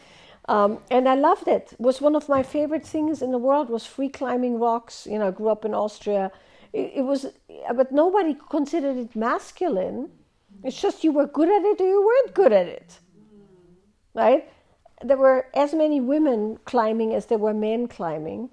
Um, 0.49 0.79
and 0.91 1.09
I 1.09 1.15
loved 1.15 1.49
it. 1.49 1.73
it. 1.73 1.81
Was 1.81 2.01
one 2.01 2.15
of 2.15 2.29
my 2.29 2.43
favorite 2.43 2.87
things 2.87 3.21
in 3.21 3.33
the 3.33 3.39
world 3.39 3.69
was 3.69 3.85
free 3.85 4.09
climbing 4.09 4.59
rocks. 4.59 5.07
You 5.11 5.19
know, 5.19 5.29
I 5.29 5.31
grew 5.33 5.49
up 5.49 5.65
in 5.65 5.75
Austria. 5.75 6.31
It, 6.73 6.93
it 6.97 7.03
was, 7.03 7.27
but 7.75 7.93
nobody 7.93 8.37
considered 8.49 8.97
it 8.97 9.17
masculine. 9.17 10.11
It's 10.63 10.81
just 10.81 11.05
you 11.05 11.13
were 11.13 11.27
good 11.27 11.49
at 11.49 11.63
it 11.65 11.81
or 11.81 11.87
you 11.87 12.05
weren't 12.05 12.35
good 12.35 12.53
at 12.53 12.67
it 12.67 12.99
right? 14.19 14.51
There 15.03 15.17
were 15.17 15.47
as 15.55 15.73
many 15.73 16.01
women 16.01 16.59
climbing 16.65 17.15
as 17.15 17.27
there 17.27 17.39
were 17.39 17.55
men 17.55 17.87
climbing. 17.87 18.51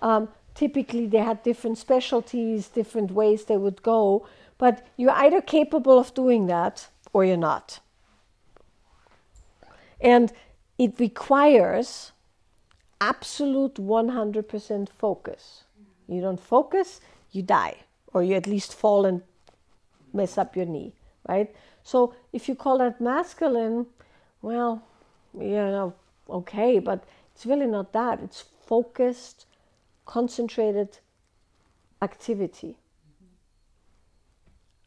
Um, 0.00 0.28
typically, 0.54 1.06
they 1.06 1.18
had 1.18 1.42
different 1.42 1.78
specialties, 1.78 2.68
different 2.68 3.10
ways 3.10 3.46
they 3.46 3.56
would 3.56 3.82
go, 3.82 4.26
but 4.58 4.86
you're 4.98 5.18
either 5.24 5.40
capable 5.40 5.98
of 5.98 6.12
doing 6.12 6.46
that 6.46 6.88
or 7.12 7.24
you're 7.24 7.38
not. 7.38 7.80
And 9.98 10.30
it 10.78 11.00
requires 11.00 12.12
absolute 13.00 13.74
100% 13.74 14.88
focus. 14.90 15.64
You 16.06 16.20
don't 16.20 16.40
focus, 16.40 17.00
you 17.30 17.42
die, 17.42 17.76
or 18.12 18.22
you 18.22 18.34
at 18.34 18.46
least 18.46 18.74
fall 18.74 19.06
and 19.06 19.22
mess 20.12 20.36
up 20.36 20.54
your 20.54 20.66
knee, 20.66 20.92
right? 21.26 21.54
So 21.82 22.14
if 22.32 22.48
you 22.48 22.54
call 22.54 22.78
that 22.78 23.00
masculine, 23.00 23.86
well, 24.42 24.82
you 25.34 25.48
know, 25.48 25.94
okay, 26.28 26.78
but 26.78 27.04
it's 27.34 27.46
really 27.46 27.66
not 27.66 27.92
that. 27.92 28.20
It's 28.20 28.44
focused, 28.66 29.46
concentrated 30.04 30.98
activity. 32.00 32.76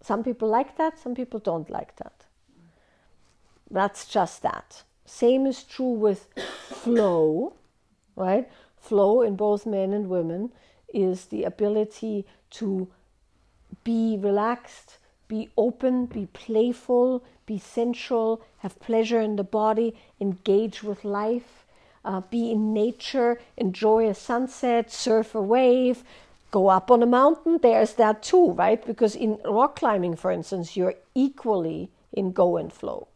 Some 0.02 0.24
people 0.24 0.48
like 0.48 0.78
that, 0.78 1.00
some 1.00 1.16
people 1.16 1.40
don't 1.40 1.70
like 1.70 1.96
that. 1.96 2.26
That's 3.72 4.06
just 4.06 4.44
that. 4.44 4.84
Same 5.06 5.46
is 5.46 5.64
true 5.64 5.94
with 5.94 6.28
flow, 6.70 7.54
right? 8.16 8.48
Flow 8.78 9.22
in 9.22 9.36
both 9.36 9.66
men 9.66 9.94
and 9.94 10.10
women 10.10 10.52
is 10.94 11.26
the 11.26 11.44
ability 11.44 12.26
to 12.52 12.88
be 13.84 14.18
relaxed, 14.20 14.98
be 15.28 15.50
open, 15.58 16.06
be 16.06 16.28
playful, 16.28 17.24
be 17.46 17.58
sensual, 17.58 18.42
have 18.60 18.80
pleasure 18.80 19.22
in 19.22 19.36
the 19.36 19.44
body, 19.44 19.96
engage 20.20 20.84
with 20.84 21.04
life, 21.04 21.66
uh, 22.04 22.22
be 22.22 22.52
in 22.52 22.74
nature, 22.74 23.40
enjoy 23.58 24.08
a 24.08 24.14
sunset, 24.14 24.92
surf 24.92 25.36
a 25.36 25.42
wave, 25.42 26.04
go 26.52 26.68
up 26.68 26.92
on 26.92 27.02
a 27.04 27.08
mountain. 27.08 27.60
There's 27.62 27.94
that 27.94 28.24
too, 28.24 28.52
right? 28.52 28.86
Because 28.86 29.16
in 29.16 29.40
rock 29.44 29.78
climbing, 29.78 30.16
for 30.16 30.32
instance, 30.32 30.78
you're 30.78 30.96
equally 31.14 31.90
in 32.14 32.32
go 32.32 32.58
and 32.58 32.72
flow. 32.72 33.08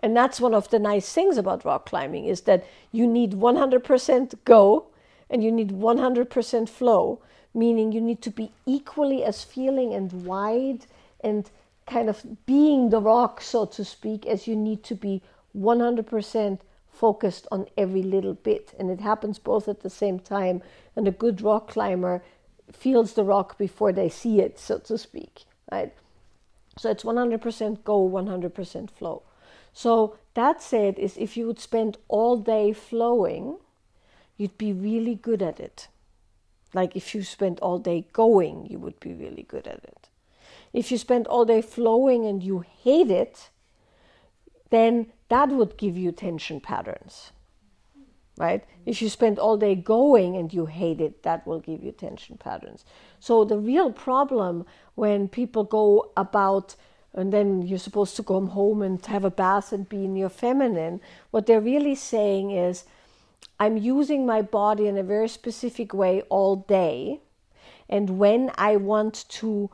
And 0.00 0.16
that's 0.16 0.40
one 0.40 0.54
of 0.54 0.68
the 0.70 0.78
nice 0.78 1.12
things 1.12 1.38
about 1.38 1.64
rock 1.64 1.86
climbing 1.86 2.26
is 2.26 2.42
that 2.42 2.64
you 2.92 3.06
need 3.06 3.32
100% 3.32 4.34
go 4.44 4.86
and 5.30 5.42
you 5.42 5.50
need 5.50 5.70
100% 5.70 6.68
flow, 6.68 7.20
meaning 7.54 7.92
you 7.92 8.00
need 8.00 8.22
to 8.22 8.30
be 8.30 8.52
equally 8.66 9.24
as 9.24 9.42
feeling 9.42 9.94
and 9.94 10.24
wide 10.24 10.86
and 11.26 11.50
kind 11.86 12.08
of 12.08 12.46
being 12.46 12.90
the 12.90 13.00
rock, 13.00 13.40
so 13.40 13.66
to 13.66 13.84
speak, 13.84 14.26
as 14.26 14.46
you 14.46 14.54
need 14.54 14.84
to 14.84 14.94
be 14.94 15.22
100% 15.58 16.58
focused 16.88 17.46
on 17.50 17.66
every 17.76 18.02
little 18.02 18.34
bit. 18.34 18.72
And 18.78 18.90
it 18.90 19.00
happens 19.00 19.38
both 19.40 19.68
at 19.68 19.80
the 19.80 19.90
same 19.90 20.20
time. 20.20 20.62
And 20.94 21.08
a 21.08 21.10
good 21.10 21.42
rock 21.42 21.68
climber 21.68 22.22
feels 22.72 23.14
the 23.14 23.24
rock 23.24 23.58
before 23.58 23.92
they 23.92 24.08
see 24.08 24.40
it, 24.40 24.58
so 24.58 24.78
to 24.78 24.96
speak, 24.96 25.44
right? 25.70 25.92
So 26.78 26.90
it's 26.90 27.04
100% 27.04 27.84
go, 27.84 28.08
100% 28.08 28.90
flow. 28.90 29.22
So 29.72 30.16
that 30.34 30.62
said, 30.62 30.98
is 30.98 31.16
if 31.16 31.36
you 31.36 31.46
would 31.46 31.60
spend 31.60 31.98
all 32.08 32.36
day 32.36 32.72
flowing, 32.72 33.56
you'd 34.36 34.58
be 34.58 34.72
really 34.72 35.16
good 35.16 35.42
at 35.42 35.58
it. 35.58 35.88
Like 36.72 36.94
if 36.94 37.14
you 37.14 37.22
spent 37.22 37.58
all 37.60 37.78
day 37.78 38.06
going, 38.12 38.66
you 38.66 38.78
would 38.78 39.00
be 39.00 39.12
really 39.12 39.42
good 39.42 39.66
at 39.66 39.82
it. 39.84 40.08
If 40.76 40.92
you 40.92 40.98
spend 40.98 41.26
all 41.26 41.46
day 41.46 41.62
flowing 41.62 42.26
and 42.26 42.42
you 42.42 42.62
hate 42.82 43.10
it, 43.10 43.48
then 44.68 45.06
that 45.30 45.48
would 45.48 45.78
give 45.78 45.96
you 45.96 46.12
tension 46.12 46.60
patterns. 46.60 47.32
Right? 48.36 48.62
If 48.84 49.00
you 49.00 49.08
spend 49.08 49.38
all 49.38 49.56
day 49.56 49.74
going 49.74 50.36
and 50.36 50.52
you 50.52 50.66
hate 50.66 51.00
it, 51.00 51.22
that 51.22 51.46
will 51.46 51.60
give 51.60 51.82
you 51.82 51.92
tension 51.92 52.36
patterns. 52.36 52.84
So 53.20 53.42
the 53.42 53.56
real 53.56 53.90
problem 53.90 54.66
when 54.96 55.28
people 55.28 55.64
go 55.64 56.12
about 56.14 56.76
and 57.14 57.32
then 57.32 57.62
you're 57.62 57.78
supposed 57.78 58.14
to 58.16 58.22
go 58.22 58.44
home 58.44 58.82
and 58.82 59.04
have 59.06 59.24
a 59.24 59.30
bath 59.30 59.72
and 59.72 59.88
be 59.88 60.04
in 60.04 60.14
your 60.14 60.28
feminine, 60.28 61.00
what 61.30 61.46
they're 61.46 61.58
really 61.58 61.94
saying 61.94 62.50
is, 62.50 62.84
I'm 63.58 63.78
using 63.78 64.26
my 64.26 64.42
body 64.42 64.86
in 64.88 64.98
a 64.98 65.02
very 65.02 65.28
specific 65.28 65.94
way 65.94 66.20
all 66.28 66.56
day. 66.56 67.20
And 67.88 68.18
when 68.18 68.50
I 68.58 68.76
want 68.76 69.24
to 69.40 69.70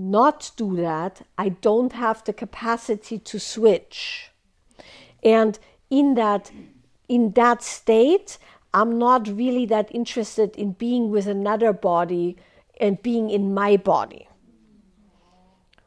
not 0.00 0.50
do 0.56 0.76
that, 0.76 1.22
I 1.36 1.50
don't 1.50 1.92
have 1.92 2.24
the 2.24 2.32
capacity 2.32 3.18
to 3.18 3.38
switch. 3.38 4.30
And 5.22 5.58
in 5.90 6.14
that 6.14 6.50
in 7.08 7.32
that 7.32 7.62
state, 7.62 8.38
I'm 8.72 8.98
not 8.98 9.26
really 9.26 9.66
that 9.66 9.92
interested 9.92 10.54
in 10.56 10.72
being 10.72 11.10
with 11.10 11.26
another 11.26 11.72
body 11.72 12.36
and 12.80 13.02
being 13.02 13.30
in 13.30 13.52
my 13.52 13.76
body. 13.76 14.28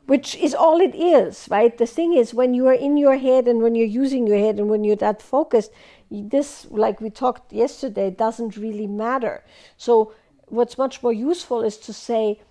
Which 0.06 0.36
is 0.36 0.54
all 0.54 0.82
it 0.82 0.94
is, 0.94 1.48
right? 1.50 1.78
The 1.78 1.86
thing 1.86 2.14
is, 2.14 2.34
when 2.34 2.54
you 2.54 2.68
are 2.68 2.74
in 2.74 2.98
your 2.98 3.16
head 3.16 3.48
and 3.48 3.62
when 3.64 3.74
you're 3.74 3.88
using 3.88 4.28
your 4.28 4.38
head 4.38 4.60
and 4.60 4.70
when 4.70 4.84
you're 4.84 4.98
that 4.98 5.22
focused, 5.22 5.72
this, 6.12 6.68
like 6.70 7.00
we 7.00 7.10
talked 7.10 7.54
yesterday, 7.54 8.12
doesn't 8.12 8.58
really 8.58 8.86
matter. 8.86 9.46
So, 9.78 10.14
what's 10.48 10.78
much 10.78 11.02
more 11.02 11.14
useful 11.14 11.62
is 11.62 11.78
to 11.78 11.94
say, 11.94 12.42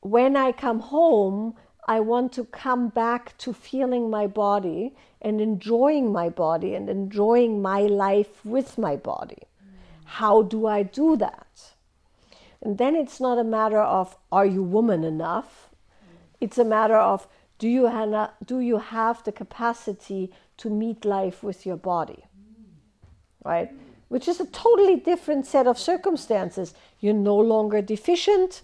when 0.00 0.36
I 0.36 0.52
come 0.52 0.80
home, 0.80 1.54
I 1.86 2.00
want 2.00 2.32
to 2.34 2.44
come 2.44 2.88
back 2.88 3.36
to 3.38 3.52
feeling 3.52 4.10
my 4.10 4.26
body 4.26 4.94
and 5.22 5.40
enjoying 5.40 6.12
my 6.12 6.28
body 6.28 6.74
and 6.74 6.88
enjoying 6.88 7.62
my 7.62 7.80
life 7.80 8.44
with 8.44 8.78
my 8.78 8.96
body. 8.96 9.42
How 10.04 10.42
do 10.42 10.66
I 10.66 10.82
do 10.82 11.16
that? 11.16 11.72
And 12.62 12.78
then 12.78 12.94
it's 12.94 13.20
not 13.20 13.38
a 13.38 13.44
matter 13.44 13.80
of 13.80 14.16
are 14.30 14.46
you 14.46 14.62
woman 14.62 15.04
enough? 15.04 15.70
It's 16.40 16.58
a 16.58 16.64
matter 16.64 16.96
of 16.96 17.26
do 17.58 17.68
you, 17.68 17.86
have, 17.86 18.30
do 18.44 18.60
you 18.60 18.78
have 18.78 19.24
the 19.24 19.32
capacity 19.32 20.32
to 20.58 20.70
meet 20.70 21.04
life 21.04 21.42
with 21.42 21.66
your 21.66 21.76
body? 21.76 22.24
Right? 23.44 23.70
which 24.08 24.26
is 24.26 24.40
a 24.40 24.46
totally 24.46 24.96
different 24.96 25.46
set 25.46 25.66
of 25.66 25.78
circumstances. 25.78 26.74
You're 27.00 27.14
no 27.14 27.36
longer 27.36 27.80
deficient, 27.82 28.62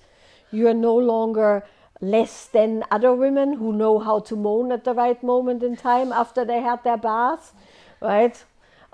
you're 0.55 0.75
no 0.75 0.97
longer 0.97 1.64
less 2.01 2.47
than 2.47 2.85
other 2.90 3.14
women 3.14 3.55
who 3.55 3.73
know 3.73 3.99
how 3.99 4.19
to 4.21 4.37
moan 4.37 4.73
at 4.73 4.85
the 4.85 4.95
right 4.95 5.23
moment 5.23 5.62
in 5.62 5.77
time 5.77 6.12
after 6.12 6.45
they 6.45 6.61
had 6.61 6.83
their 6.85 6.97
bath, 6.97 7.53
right? 8.01 8.45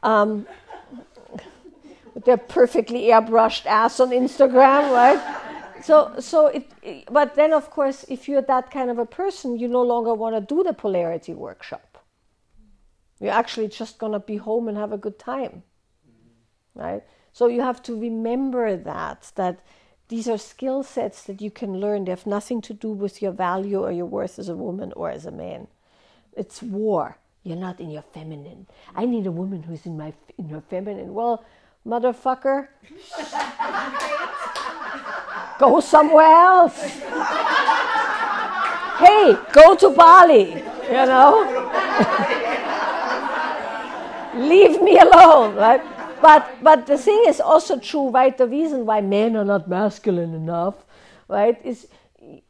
Um, 0.02 0.46
with 2.14 2.24
their 2.24 2.36
perfectly 2.36 3.04
airbrushed 3.04 3.66
ass 3.66 4.00
on 4.00 4.10
Instagram, 4.10 4.92
right? 4.92 5.40
So, 5.82 6.14
so 6.20 6.48
it, 6.48 6.70
but 7.10 7.34
then 7.34 7.52
of 7.52 7.70
course, 7.70 8.04
if 8.08 8.28
you're 8.28 8.42
that 8.42 8.70
kind 8.70 8.90
of 8.90 8.98
a 8.98 9.06
person, 9.06 9.58
you 9.58 9.68
no 9.68 9.82
longer 9.82 10.14
want 10.14 10.34
to 10.36 10.54
do 10.54 10.62
the 10.62 10.72
polarity 10.72 11.32
workshop. 11.32 11.98
You're 13.18 13.32
actually 13.32 13.68
just 13.68 13.98
going 13.98 14.12
to 14.12 14.18
be 14.18 14.36
home 14.36 14.68
and 14.68 14.76
have 14.76 14.92
a 14.92 14.98
good 14.98 15.18
time, 15.18 15.62
right? 16.74 17.02
So 17.32 17.46
you 17.46 17.60
have 17.60 17.82
to 17.84 17.98
remember 17.98 18.76
that, 18.76 19.30
that 19.36 19.60
these 20.10 20.28
are 20.28 20.36
skill 20.38 20.82
sets 20.82 21.22
that 21.22 21.40
you 21.40 21.52
can 21.52 21.78
learn. 21.78 22.04
They 22.04 22.10
have 22.10 22.26
nothing 22.26 22.60
to 22.62 22.74
do 22.74 22.90
with 22.90 23.22
your 23.22 23.30
value 23.30 23.80
or 23.80 23.92
your 23.92 24.06
worth 24.06 24.40
as 24.40 24.48
a 24.48 24.56
woman 24.56 24.92
or 24.96 25.08
as 25.08 25.24
a 25.24 25.30
man. 25.30 25.68
It's 26.36 26.60
war. 26.60 27.16
You're 27.44 27.56
not 27.56 27.78
in 27.78 27.90
your 27.90 28.02
feminine. 28.02 28.66
I 28.96 29.06
need 29.06 29.28
a 29.28 29.30
woman 29.30 29.62
who's 29.62 29.86
in 29.86 29.96
my 29.96 30.12
in 30.36 30.48
her 30.48 30.62
feminine. 30.68 31.14
Well, 31.14 31.44
motherfucker, 31.86 32.68
go 35.60 35.78
somewhere 35.78 36.26
else. 36.26 36.82
hey, 38.98 39.36
go 39.52 39.76
to 39.76 39.90
Bali. 39.90 40.64
You 40.90 41.06
know. 41.06 41.46
Leave 44.34 44.82
me 44.82 44.98
alone, 44.98 45.54
right? 45.54 45.99
But 46.22 46.62
but 46.62 46.86
the 46.86 46.98
thing 46.98 47.24
is 47.26 47.40
also 47.40 47.78
true, 47.78 48.10
right? 48.10 48.36
The 48.36 48.46
reason 48.46 48.86
why 48.86 49.00
men 49.00 49.36
are 49.36 49.44
not 49.44 49.68
masculine 49.68 50.34
enough, 50.34 50.84
right, 51.28 51.58
is 51.64 51.88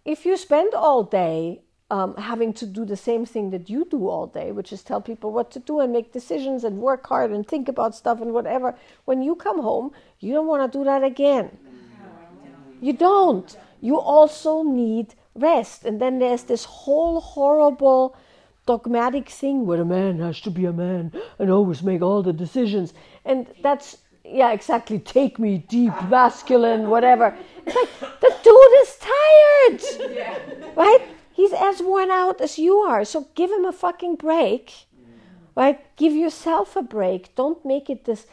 if 0.05 0.27
you 0.27 0.37
spend 0.37 0.75
all 0.75 1.05
day 1.05 1.63
um, 1.91 2.15
having 2.17 2.53
to 2.55 2.67
do 2.67 2.85
the 2.85 2.97
same 2.97 3.27
thing 3.27 3.51
that 3.51 3.69
you 3.69 3.85
do 3.85 4.09
all 4.09 4.27
day, 4.27 4.53
which 4.53 4.73
is 4.73 4.83
tell 4.83 5.01
people 5.01 5.33
what 5.33 5.51
to 5.53 5.59
do 5.59 5.81
and 5.81 5.93
make 5.93 6.13
decisions 6.13 6.65
and 6.65 6.79
work 6.79 7.07
hard 7.07 7.31
and 7.33 7.47
think 7.47 7.69
about 7.69 7.95
stuff 7.95 8.21
and 8.21 8.33
whatever. 8.33 8.77
When 9.05 9.23
you 9.23 9.35
come 9.35 9.61
home, 9.61 9.93
you 10.21 10.33
don't 10.33 10.47
want 10.47 10.71
to 10.71 10.79
do 10.79 10.85
that 10.85 11.03
again. 11.03 11.59
You 12.81 12.93
don't. 12.93 13.57
You 13.81 13.99
also 13.99 14.63
need 14.63 15.15
rest. 15.35 15.85
And 15.85 16.01
then 16.01 16.19
there's 16.19 16.45
this 16.45 16.65
whole 16.65 17.21
horrible 17.21 18.17
dogmatic 18.67 19.29
thing 19.29 19.67
where 19.67 19.81
a 19.81 19.85
man 19.85 20.21
has 20.21 20.41
to 20.43 20.51
be 20.51 20.65
a 20.65 20.73
man 20.73 21.13
and 21.39 21.51
always 21.51 21.83
make 21.83 22.03
all 22.03 22.23
the 22.23 22.33
decisions. 22.33 22.95
And 23.25 23.47
that's, 23.63 23.99
yeah, 24.25 24.53
exactly, 24.53 24.99
take 24.99 25.39
me 25.39 25.59
deep, 25.69 25.93
masculine, 26.09 26.89
whatever. 26.89 27.37
It's 27.67 27.77
like, 27.77 28.21
the 28.21 28.35
dude 28.43 28.73
is 28.83 28.97
tired, 28.97 30.13
yeah. 30.15 30.39
right? 30.77 31.03
He's 31.33 31.53
as 31.53 31.83
worn 31.83 32.11
out 32.11 32.41
as 32.41 32.59
you 32.59 32.77
are. 32.79 33.05
So 33.05 33.29
give 33.35 33.51
him 33.51 33.65
a 33.65 33.73
fucking 33.73 34.17
break, 34.17 34.73
right? 35.57 35.85
Give 35.97 36.15
yourself 36.15 36.77
a 36.77 36.83
break. 36.83 37.35
Don't 37.35 37.65
make 37.65 37.89
it 37.89 38.05
this 38.05 38.27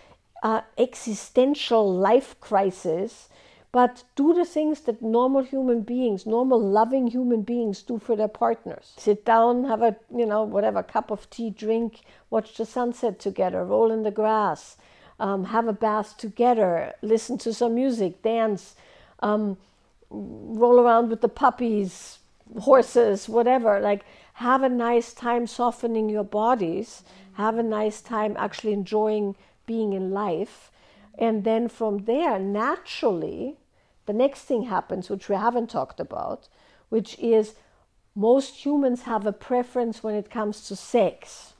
uh, 0.44 0.62
existential 0.78 1.94
life 1.94 2.40
crisis 2.40 3.30
but 3.78 4.04
do 4.16 4.34
the 4.34 4.44
things 4.44 4.82
that 4.82 5.04
normal 5.04 5.44
human 5.44 5.82
beings, 5.82 6.26
normal 6.26 6.60
loving 6.60 7.06
human 7.06 7.44
beings 7.44 7.84
do 7.84 8.00
for 8.00 8.16
their 8.16 8.28
partners. 8.28 8.94
Sit 8.98 9.24
down, 9.24 9.66
have 9.66 9.84
a, 9.84 9.96
you 10.12 10.26
know, 10.26 10.42
whatever, 10.42 10.82
cup 10.82 11.12
of 11.12 11.30
tea, 11.30 11.52
drink, 11.52 12.02
watch 12.32 12.58
the 12.58 12.66
sunset 12.66 13.20
together, 13.20 13.64
roll 13.64 13.92
in 13.92 14.02
the 14.02 14.10
grass, 14.10 14.78
um, 15.20 15.46
have 15.46 15.68
a 15.68 15.74
bath 15.74 16.18
together, 16.18 16.92
listen 17.04 17.38
to 17.38 17.54
some 17.54 17.76
music, 17.76 18.24
dance, 18.24 18.74
um, 19.20 19.58
roll 20.10 20.80
around 20.80 21.12
with 21.12 21.22
the 21.22 21.30
puppies, 21.30 22.18
horses, 22.62 23.30
whatever. 23.30 23.80
Like, 23.80 24.04
have 24.34 24.64
a 24.64 24.70
nice 24.70 25.14
time 25.14 25.46
softening 25.46 26.10
your 26.10 26.24
bodies, 26.24 27.04
have 27.34 27.60
a 27.60 27.70
nice 27.80 28.02
time 28.02 28.36
actually 28.40 28.74
enjoying 28.74 29.36
being 29.68 29.94
in 29.94 30.10
life. 30.10 30.72
And 31.20 31.44
then 31.44 31.70
from 31.70 32.06
there, 32.06 32.40
naturally, 32.40 33.58
the 34.08 34.14
next 34.14 34.42
thing 34.42 34.64
happens, 34.64 35.10
which 35.10 35.30
we 35.30 35.36
haven't 35.36 35.70
talked 35.70 36.00
about, 36.00 36.48
which 36.90 37.20
is 37.20 37.56
most 38.16 38.66
humans 38.66 39.04
have 39.04 39.28
a 39.28 39.34
preference 39.34 40.02
when 40.02 40.16
it 40.16 40.32
comes 40.32 40.68
to 40.68 40.76
sex. 40.76 41.54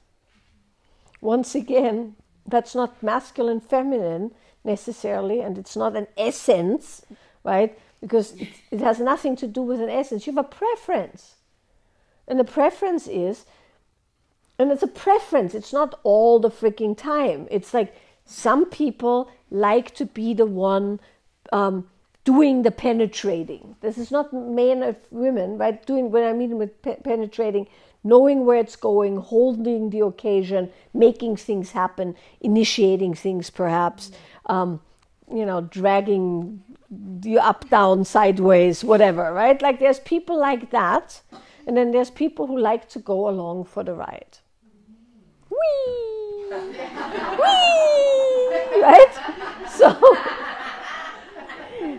Once 1.22 1.54
again, 1.54 2.16
that's 2.48 2.74
not 2.74 3.04
masculine, 3.04 3.60
feminine 3.60 4.32
necessarily, 4.64 5.42
and 5.42 5.58
it's 5.58 5.76
not 5.76 5.96
an 5.96 6.08
essence, 6.18 7.06
right? 7.44 7.78
Because 8.02 8.34
it, 8.34 8.48
it 8.72 8.80
has 8.80 9.00
nothing 9.00 9.36
to 9.36 9.48
do 9.48 9.62
with 9.62 9.82
an 9.82 9.90
essence. 9.90 10.26
You 10.26 10.34
have 10.34 10.46
a 10.46 10.48
preference. 10.48 11.36
And 12.28 12.40
the 12.40 12.44
preference 12.44 13.08
is, 13.08 13.46
and 14.58 14.72
it's 14.72 14.84
a 14.84 14.88
preference, 14.88 15.54
it's 15.54 15.74
not 15.74 16.00
all 16.04 16.40
the 16.40 16.50
freaking 16.50 16.98
time. 16.98 17.48
It's 17.52 17.74
like 17.74 17.94
some 18.26 18.66
people 18.66 19.30
like 19.52 19.94
to 19.96 20.06
be 20.06 20.34
the 20.34 20.46
one 20.46 21.00
um, 21.52 21.90
doing 22.28 22.64
the 22.64 22.72
penetrating. 22.72 23.78
This 23.80 23.98
is 23.98 24.12
not 24.12 24.34
men 24.34 24.84
or 24.84 24.98
women, 25.12 25.58
right? 25.58 25.86
Doing 25.86 26.12
when 26.12 26.26
I 26.26 26.34
mean 26.34 26.58
with 26.58 26.82
pe- 26.82 27.00
penetrating, 27.00 27.68
knowing 28.04 28.46
where 28.46 28.60
it's 28.60 28.76
going, 28.76 29.16
holding 29.16 29.92
the 29.92 30.02
occasion, 30.02 30.70
making 30.94 31.38
things 31.38 31.72
happen, 31.72 32.18
initiating 32.42 33.14
things, 33.14 33.50
perhaps, 33.50 34.12
um, 34.48 34.82
you 35.34 35.46
know, 35.46 35.62
dragging 35.62 36.62
you 37.24 37.40
up, 37.40 37.70
down, 37.70 38.04
sideways, 38.04 38.84
whatever, 38.84 39.32
right? 39.32 39.62
Like 39.62 39.80
there's 39.80 40.02
people 40.02 40.38
like 40.38 40.72
that, 40.72 41.22
and 41.66 41.78
then 41.78 41.92
there's 41.92 42.12
people 42.12 42.46
who 42.46 42.60
like 42.60 42.90
to 42.90 43.00
go 43.00 43.30
along 43.30 43.64
for 43.64 43.86
the 43.86 43.94
ride. 43.94 44.40
Whee! 45.50 46.50
Whee! 47.40 48.82
Right? 48.82 49.14
So. 49.70 49.98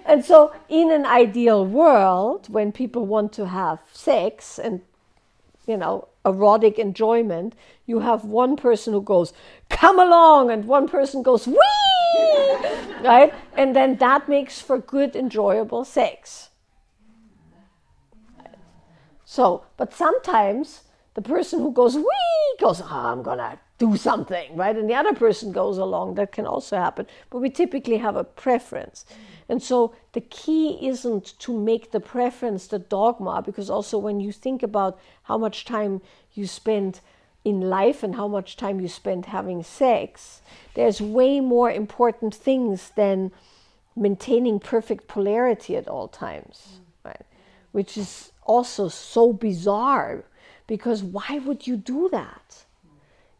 And 0.05 0.25
so, 0.25 0.53
in 0.69 0.91
an 0.91 1.07
ideal 1.07 1.65
world, 1.65 2.49
when 2.49 2.73
people 2.73 3.07
want 3.07 3.33
to 3.35 3.47
have 3.47 3.81
sex 3.93 4.59
and, 4.59 4.81
you 5.67 5.77
know, 5.77 6.09
erotic 6.25 6.79
enjoyment, 6.79 7.55
you 7.87 8.01
have 8.01 8.25
one 8.25 8.57
person 8.57 8.93
who 8.93 9.03
goes, 9.03 9.33
come 9.71 9.99
along, 9.99 10.51
and 10.51 10.67
one 10.67 10.89
person 10.89 11.23
goes, 11.23 11.47
wee! 11.47 11.59
right? 13.03 13.33
And 13.57 13.75
then 13.75 13.97
that 13.97 14.29
makes 14.29 14.61
for 14.61 14.79
good, 14.79 15.17
enjoyable 15.17 15.85
sex. 15.85 16.51
So, 19.25 19.65
but 19.77 19.93
sometimes 19.93 20.85
the 21.15 21.23
person 21.23 21.61
who 21.61 21.73
goes, 21.73 21.97
wee, 21.97 22.57
goes, 22.59 22.81
oh, 22.81 22.87
I'm 22.91 23.23
to 23.25 23.59
do 23.79 23.97
something, 23.97 24.57
right? 24.57 24.77
And 24.77 24.89
the 24.89 24.95
other 24.95 25.13
person 25.13 25.53
goes 25.53 25.79
along. 25.79 26.15
That 26.15 26.33
can 26.33 26.47
also 26.47 26.77
happen. 26.77 27.07
But 27.31 27.41
we 27.41 27.51
typically 27.51 27.99
have 27.99 28.17
a 28.17 28.25
preference. 28.25 29.05
And 29.49 29.63
so 29.63 29.95
the 30.13 30.21
key 30.21 30.87
isn't 30.87 31.39
to 31.39 31.59
make 31.59 31.91
the 31.91 32.01
preference 32.01 32.67
the 32.67 32.79
dogma, 32.79 33.43
because 33.43 33.71
also 33.71 33.97
when 33.97 34.21
you 34.21 34.31
think 34.31 34.63
about 34.63 34.99
how 35.23 35.39
much 35.39 35.65
time 35.65 36.03
you 36.35 36.47
spend 36.47 37.01
in 37.45 37.63
life 37.63 38.03
and 38.03 38.17
how 38.17 38.29
much 38.29 38.57
time 38.57 38.81
you 38.81 38.89
spend 38.89 39.27
having 39.27 39.63
sex, 39.63 40.43
there's 40.75 41.01
way 41.01 41.41
more 41.41 41.71
important 41.71 42.35
things 42.35 42.91
than 42.95 43.33
maintaining 43.97 44.61
perfect 44.61 45.09
polarity 45.09 45.77
at 45.77 45.89
all 45.89 46.09
times, 46.09 46.81
right? 47.05 47.25
Which 47.73 47.97
is 47.97 48.33
also 48.43 48.89
so 48.89 49.33
bizarre 49.33 50.25
because 50.67 51.03
why 51.03 51.41
would 51.45 51.67
you 51.67 51.77
do 51.77 52.09
that? 52.11 52.65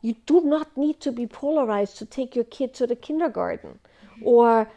You 0.01 0.15
do 0.27 0.41
not 0.41 0.77
need 0.77 1.01
to 1.01 1.13
be 1.13 1.27
polarized 1.27 1.99
to 1.99 2.07
take 2.07 2.35
your 2.35 2.45
kid 2.45 2.73
to 2.75 2.87
the 2.87 2.97
kindergarten 2.97 3.81
or 4.23 4.71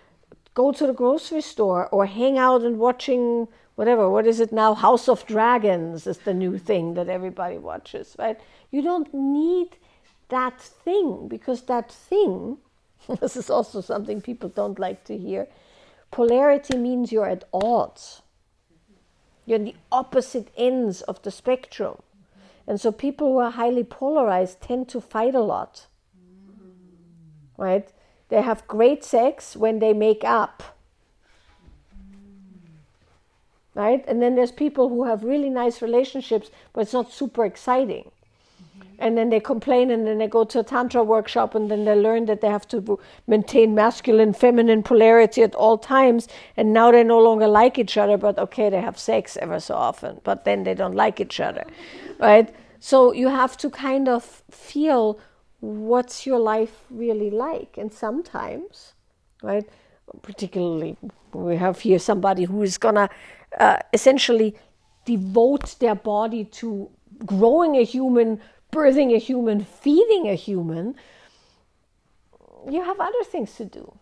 go 0.54 0.72
to 0.72 0.86
the 0.88 0.94
grocery 0.94 1.42
store 1.42 1.88
or 1.90 2.06
hang 2.06 2.38
out 2.38 2.62
and 2.62 2.78
watching 2.78 3.48
whatever 3.76 4.10
what 4.10 4.28
is 4.28 4.40
it 4.40 4.52
now? 4.52 4.74
House 4.74 5.08
of 5.08 5.26
dragons 5.26 6.06
is 6.08 6.20
the 6.20 6.34
new 6.34 6.58
thing 6.58 6.94
that 6.96 7.10
everybody 7.10 7.58
watches 7.58 8.16
right? 8.20 8.40
You 8.70 8.82
don't 8.82 9.14
need 9.14 9.78
that 10.30 10.60
thing 10.62 11.28
because 11.28 11.64
that 11.64 11.92
thing 11.92 12.58
this 13.20 13.36
is 13.36 13.50
also 13.50 13.82
something 13.82 14.22
people 14.22 14.50
don't 14.50 14.80
like 14.80 15.04
to 15.06 15.18
hear 15.18 15.48
polarity 16.12 16.78
means 16.78 17.12
you're 17.12 17.30
at 17.30 17.46
odds. 17.54 18.22
You're 19.46 19.60
in 19.60 19.66
the 19.66 19.76
opposite 19.92 20.50
ends 20.56 21.02
of 21.02 21.22
the 21.24 21.32
spectrum. 21.32 22.02
And 22.68 22.80
so 22.80 22.92
people 22.92 23.32
who 23.32 23.38
are 23.40 23.52
highly 23.52 23.84
polarized 23.84 24.62
tend 24.62 24.88
to 24.90 25.02
fight 25.02 25.34
a 25.34 25.42
lot. 25.42 25.88
Right 27.58 27.92
they 28.32 28.42
have 28.42 28.66
great 28.68 29.04
sex 29.04 29.58
when 29.58 29.80
they 29.80 29.94
make 29.94 30.24
up. 30.24 30.64
Right? 33.76 34.04
And 34.08 34.22
then 34.22 34.36
there's 34.36 34.52
people 34.52 34.90
who 34.90 35.04
have 35.04 35.24
really 35.24 35.50
nice 35.50 35.82
relationships, 35.82 36.50
but 36.74 36.82
it's 36.82 36.94
not 36.94 37.12
super 37.12 37.46
exciting. 37.46 38.10
Mm-hmm. 38.10 38.96
and 39.00 39.18
then 39.18 39.30
they 39.30 39.40
complain 39.40 39.92
and 39.92 40.06
then 40.06 40.18
they 40.20 40.28
go 40.28 40.44
to 40.44 40.60
a 40.60 40.64
tantra 40.64 41.04
workshop 41.04 41.56
and 41.56 41.70
then 41.72 41.84
they 41.86 41.96
learn 41.96 42.26
that 42.26 42.42
they 42.42 42.48
have 42.48 42.68
to 42.68 43.00
maintain 43.28 43.74
masculine 43.74 44.34
feminine 44.34 44.84
polarity 44.84 45.42
at 45.42 45.56
all 45.56 45.78
times 45.78 46.28
and 46.58 46.72
now 46.72 46.92
they 46.92 47.04
no 47.04 47.20
longer 47.20 47.48
like 47.48 47.80
each 47.80 47.98
other 47.98 48.18
but 48.18 48.38
okay 48.38 48.70
they 48.70 48.82
have 48.82 49.00
sex 49.00 49.36
ever 49.42 49.60
so 49.60 49.74
often 49.74 50.22
but 50.24 50.46
then 50.46 50.64
they 50.64 50.76
don't 50.76 50.96
like 50.96 51.20
each 51.20 51.40
other 51.40 51.66
mm-hmm. 51.66 52.24
right 52.24 52.56
so 52.80 53.12
you 53.12 53.30
have 53.30 53.58
to 53.58 53.70
kind 53.70 54.08
of 54.08 54.44
feel 54.52 55.20
what's 55.62 56.26
your 56.26 56.40
life 56.40 56.84
really 56.90 57.30
like 57.30 57.78
and 57.78 57.94
sometimes 57.94 58.94
right 59.42 59.70
particularly 60.22 60.98
we 61.34 61.56
have 61.56 61.80
here 61.80 62.00
somebody 62.00 62.44
who 62.44 62.62
is 62.62 62.78
gonna 62.78 63.10
uh, 63.60 63.78
essentially 63.94 64.56
devote 65.06 65.76
their 65.80 65.96
body 65.96 66.44
to 66.44 66.90
growing 67.26 67.76
a 67.76 67.84
human 67.84 68.42
birthing 68.72 69.14
a 69.14 69.18
human, 69.18 69.64
feeding 69.64 70.28
a 70.28 70.36
human, 70.36 70.96
you 72.70 72.84
have 72.84 73.00
other 73.00 73.24
things 73.26 73.56
to 73.56 73.66
do. 73.66 73.98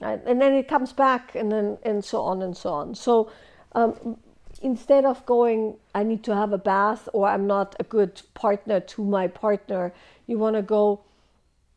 Right? 0.00 0.20
And 0.26 0.40
then 0.40 0.54
it 0.54 0.68
comes 0.68 0.92
back, 0.92 1.34
and 1.34 1.50
then 1.50 1.78
and 1.82 2.04
so 2.04 2.22
on 2.22 2.42
and 2.42 2.56
so 2.56 2.72
on. 2.72 2.94
So 2.94 3.30
um, 3.72 4.18
instead 4.62 5.04
of 5.04 5.24
going, 5.26 5.76
I 5.94 6.02
need 6.02 6.24
to 6.24 6.34
have 6.34 6.52
a 6.52 6.58
bath, 6.58 7.08
or 7.12 7.28
I'm 7.28 7.46
not 7.46 7.76
a 7.78 7.84
good 7.84 8.22
partner 8.34 8.80
to 8.80 9.04
my 9.04 9.28
partner, 9.28 9.92
you 10.26 10.38
want 10.38 10.56
to 10.56 10.62
go, 10.62 11.02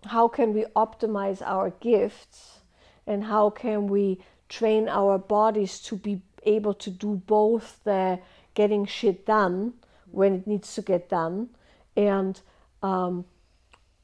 how 0.06 0.28
can 0.28 0.54
we 0.54 0.66
optimize 0.76 1.42
our 1.42 1.72
gifts, 1.80 2.60
and 3.06 3.26
how 3.26 3.50
can 3.50 3.88
we 3.88 4.20
train 4.50 4.88
our 4.88 5.18
bodies 5.18 5.80
to 5.82 5.96
be 5.96 6.22
able 6.44 6.74
to 6.74 6.90
do 6.90 7.16
both 7.26 7.80
the 7.84 8.20
getting 8.54 8.86
shit 8.86 9.26
done 9.26 9.74
when 10.12 10.34
it 10.34 10.48
needs 10.48 10.74
to 10.76 10.82
get 10.82 11.10
done 11.10 11.50
and 11.96 12.42
um, 12.82 13.26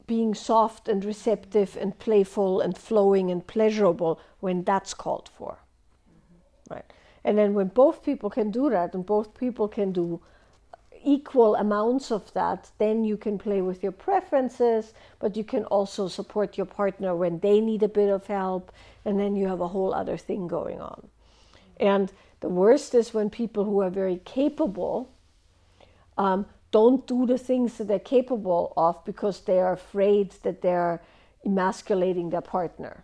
being 0.06 0.34
soft 0.34 0.88
and 0.88 1.06
receptive 1.06 1.78
and 1.80 1.98
playful 2.00 2.60
and 2.60 2.78
flowing 2.78 3.32
and 3.32 3.48
pleasurable 3.48 4.20
when 4.40 4.64
that's 4.64 4.94
called 4.94 5.30
for. 5.38 5.60
Mm-hmm. 6.10 6.74
Right. 6.74 6.94
And 7.24 7.38
then 7.38 7.54
when 7.54 7.68
both 7.68 8.04
people 8.04 8.30
can 8.30 8.52
do 8.52 8.70
that 8.70 8.94
and 8.94 9.06
both 9.06 9.38
people 9.38 9.68
can 9.68 9.92
do 9.92 10.22
equal 11.06 11.56
amounts 11.56 12.12
of 12.12 12.34
that, 12.34 12.70
then 12.78 13.04
you 13.04 13.18
can 13.18 13.38
play 13.38 13.62
with 13.62 13.84
your 13.84 13.92
preferences, 13.92 14.94
but 15.20 15.36
you 15.36 15.44
can 15.44 15.66
also 15.66 16.08
support 16.08 16.58
your 16.58 16.66
partner 16.66 17.16
when 17.16 17.40
they 17.40 17.60
need 17.60 17.84
a 17.84 17.88
bit 17.88 18.10
of 18.10 18.26
help, 18.28 18.72
and 19.06 19.20
then 19.20 19.36
you 19.36 19.48
have 19.48 19.62
a 19.62 19.68
whole 19.68 19.94
other 19.94 20.18
thing 20.18 20.48
going 20.48 20.82
on. 20.82 21.08
And 21.78 22.12
the 22.40 22.50
worst 22.50 22.96
is 22.96 23.14
when 23.14 23.30
people 23.30 23.66
who 23.66 23.82
are 23.82 23.90
very 23.90 24.22
capable 24.24 25.10
um, 26.18 26.46
don't 26.72 27.06
do 27.08 27.26
the 27.26 27.38
things 27.38 27.78
that 27.78 27.88
they're 27.88 28.00
capable 28.00 28.74
of 28.76 29.04
because 29.06 29.42
they 29.42 29.60
are 29.60 29.74
afraid 29.74 30.32
that 30.44 30.62
they're 30.62 31.02
emasculating 31.46 32.30
their 32.30 32.42
partner. 32.42 33.04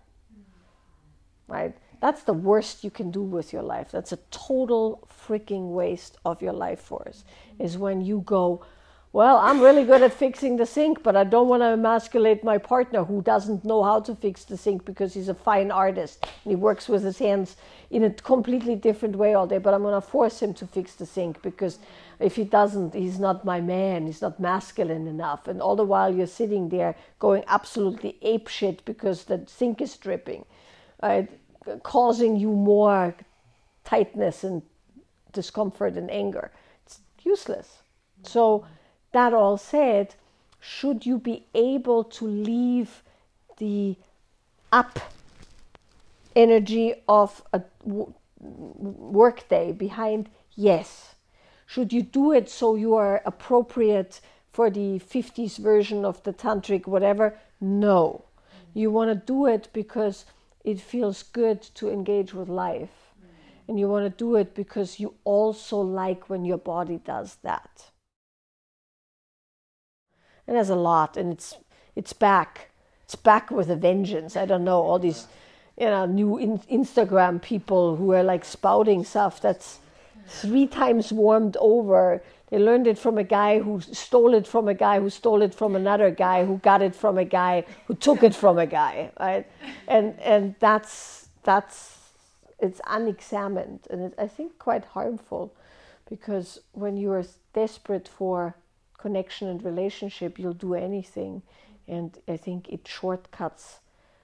Right? 1.48 1.76
That's 2.02 2.24
the 2.24 2.34
worst 2.34 2.84
you 2.84 2.92
can 2.92 3.12
do 3.12 3.22
with 3.22 3.52
your 3.52 3.64
life. 3.64 3.92
That's 3.92 4.12
a 4.12 4.20
total 4.32 5.08
freaking 5.28 5.72
waste 5.72 6.18
of 6.26 6.42
your 6.42 6.54
life 6.54 6.80
force. 6.80 7.24
Is 7.60 7.78
when 7.78 8.02
you 8.02 8.24
go, 8.26 8.64
well, 9.12 9.38
I'm 9.38 9.60
really 9.60 9.86
good 9.86 10.04
at 10.04 10.14
fixing 10.14 10.58
the 10.58 10.68
sink, 10.68 11.02
but 11.02 11.16
I 11.16 11.24
don't 11.24 11.48
want 11.48 11.64
to 11.64 11.70
emasculate 11.70 12.44
my 12.44 12.60
partner 12.60 13.04
who 13.04 13.24
doesn't 13.24 13.66
know 13.66 13.82
how 13.84 14.00
to 14.02 14.14
fix 14.14 14.44
the 14.44 14.56
sink 14.56 14.86
because 14.86 15.16
he's 15.16 15.30
a 15.30 15.34
fine 15.34 15.72
artist 15.72 16.24
and 16.44 16.52
he 16.52 16.56
works 16.56 16.88
with 16.88 17.04
his 17.04 17.18
hands 17.18 17.56
in 17.90 18.04
a 18.04 18.12
completely 18.12 18.76
different 18.76 19.16
way 19.16 19.34
all 19.34 19.48
day. 19.48 19.58
But 19.58 19.74
I'm 19.74 19.82
going 19.82 20.00
to 20.00 20.08
force 20.08 20.44
him 20.44 20.54
to 20.54 20.68
fix 20.68 20.94
the 20.94 21.08
sink 21.08 21.42
because 21.42 21.80
if 22.20 22.36
he 22.36 22.44
doesn't, 22.44 22.94
he's 22.94 23.20
not 23.20 23.44
my 23.44 23.60
man, 23.60 24.06
he's 24.06 24.22
not 24.22 24.40
masculine 24.40 25.08
enough. 25.08 25.48
And 25.48 25.60
all 25.60 25.76
the 25.76 25.84
while 25.84 26.14
you're 26.14 26.28
sitting 26.28 26.70
there 26.70 26.96
going 27.18 27.44
absolutely 27.48 28.20
apeshit 28.24 28.86
because 28.86 29.24
the 29.24 29.44
sink 29.48 29.82
is 29.82 29.98
dripping, 29.98 30.46
right? 31.02 31.30
Causing 31.84 32.36
you 32.36 32.52
more 32.52 33.16
tightness 33.84 34.44
and 34.44 34.62
discomfort 35.32 35.96
and 35.96 36.10
anger. 36.12 36.52
It's 36.86 37.00
useless. 37.24 37.80
So, 38.24 38.66
that 39.12 39.34
all 39.34 39.58
said, 39.58 40.16
should 40.60 41.06
you 41.06 41.18
be 41.18 41.46
able 41.54 42.04
to 42.04 42.26
leave 42.26 43.02
the 43.58 43.96
up 44.72 45.00
energy 46.36 46.96
of 47.08 47.44
a 47.54 47.62
workday 48.40 49.72
behind? 49.72 50.30
Yes. 50.56 51.16
Should 51.66 51.94
you 51.94 52.02
do 52.02 52.32
it 52.32 52.50
so 52.50 52.76
you 52.76 52.96
are 52.96 53.22
appropriate 53.26 54.22
for 54.52 54.70
the 54.70 55.00
50s 55.00 55.58
version 55.58 56.04
of 56.04 56.22
the 56.24 56.34
tantric 56.34 56.88
whatever? 56.88 57.38
No. 57.62 58.26
You 58.74 58.92
want 58.92 59.10
to 59.10 59.16
do 59.16 59.46
it 59.46 59.70
because 59.74 60.26
it 60.72 60.80
feels 60.80 61.24
good 61.24 61.62
to 61.76 61.90
engage 61.90 62.34
with 62.34 62.50
life. 62.50 63.14
And 63.68 63.80
you 63.80 63.88
want 63.88 64.06
to 64.06 64.18
do 64.26 64.36
it 64.36 64.56
because 64.56 65.00
you 65.00 65.14
also 65.24 65.80
like 65.80 66.30
when 66.30 66.44
your 66.44 66.58
body 66.58 67.00
does 67.06 67.38
that 67.44 67.92
and 70.50 70.58
there's 70.58 70.72
a 70.72 70.76
lot, 70.76 71.16
and 71.16 71.32
it's 71.32 71.58
it's 71.96 72.12
back. 72.12 72.72
It's 73.04 73.16
back 73.16 73.52
with 73.52 73.70
a 73.70 73.76
vengeance. 73.76 74.36
I 74.36 74.48
don't 74.48 74.64
know 74.64 74.82
all 74.82 74.98
these, 74.98 75.28
you 75.78 75.86
know, 75.86 76.08
new 76.08 76.40
in- 76.40 76.64
Instagram 76.72 77.40
people 77.40 77.96
who 77.96 78.14
are 78.14 78.24
like 78.24 78.44
spouting 78.44 79.04
stuff 79.04 79.40
that's 79.40 79.78
three 80.28 80.66
times 80.66 81.14
warmed 81.14 81.56
over. 81.60 82.24
They 82.50 82.58
learned 82.58 82.88
it 82.88 82.98
from 82.98 83.18
a 83.18 83.24
guy 83.24 83.60
who 83.60 83.80
stole 83.80 84.34
it 84.34 84.48
from 84.48 84.68
a 84.68 84.74
guy 84.74 85.00
who 85.00 85.10
stole 85.10 85.42
it 85.42 85.54
from 85.54 85.76
another 85.76 86.10
guy 86.10 86.46
who 86.46 86.58
got 86.58 86.82
it 86.82 86.96
from 86.96 87.18
a 87.18 87.26
guy 87.26 87.66
who 87.86 87.94
took 87.94 88.24
it 88.24 88.34
from 88.34 88.58
a 88.58 88.66
guy, 88.66 89.12
right? 89.20 89.46
And 89.88 90.20
and 90.20 90.56
that's 90.60 91.30
that's 91.44 91.98
it's 92.60 92.82
unexamined 92.88 93.88
and 93.90 94.02
it's 94.02 94.16
I 94.18 94.28
think 94.28 94.58
quite 94.58 94.86
harmful 94.86 95.54
because 96.10 96.60
when 96.72 96.98
you 96.98 97.12
are 97.12 97.24
desperate 97.54 98.08
for 98.08 98.56
connection 98.98 99.48
and 99.48 99.64
relationship, 99.64 100.38
you'll 100.38 100.54
do 100.54 100.74
anything. 100.74 101.42
And 101.88 102.18
I 102.28 102.38
think 102.38 102.70
it 102.70 102.88
shortcuts, 102.88 103.80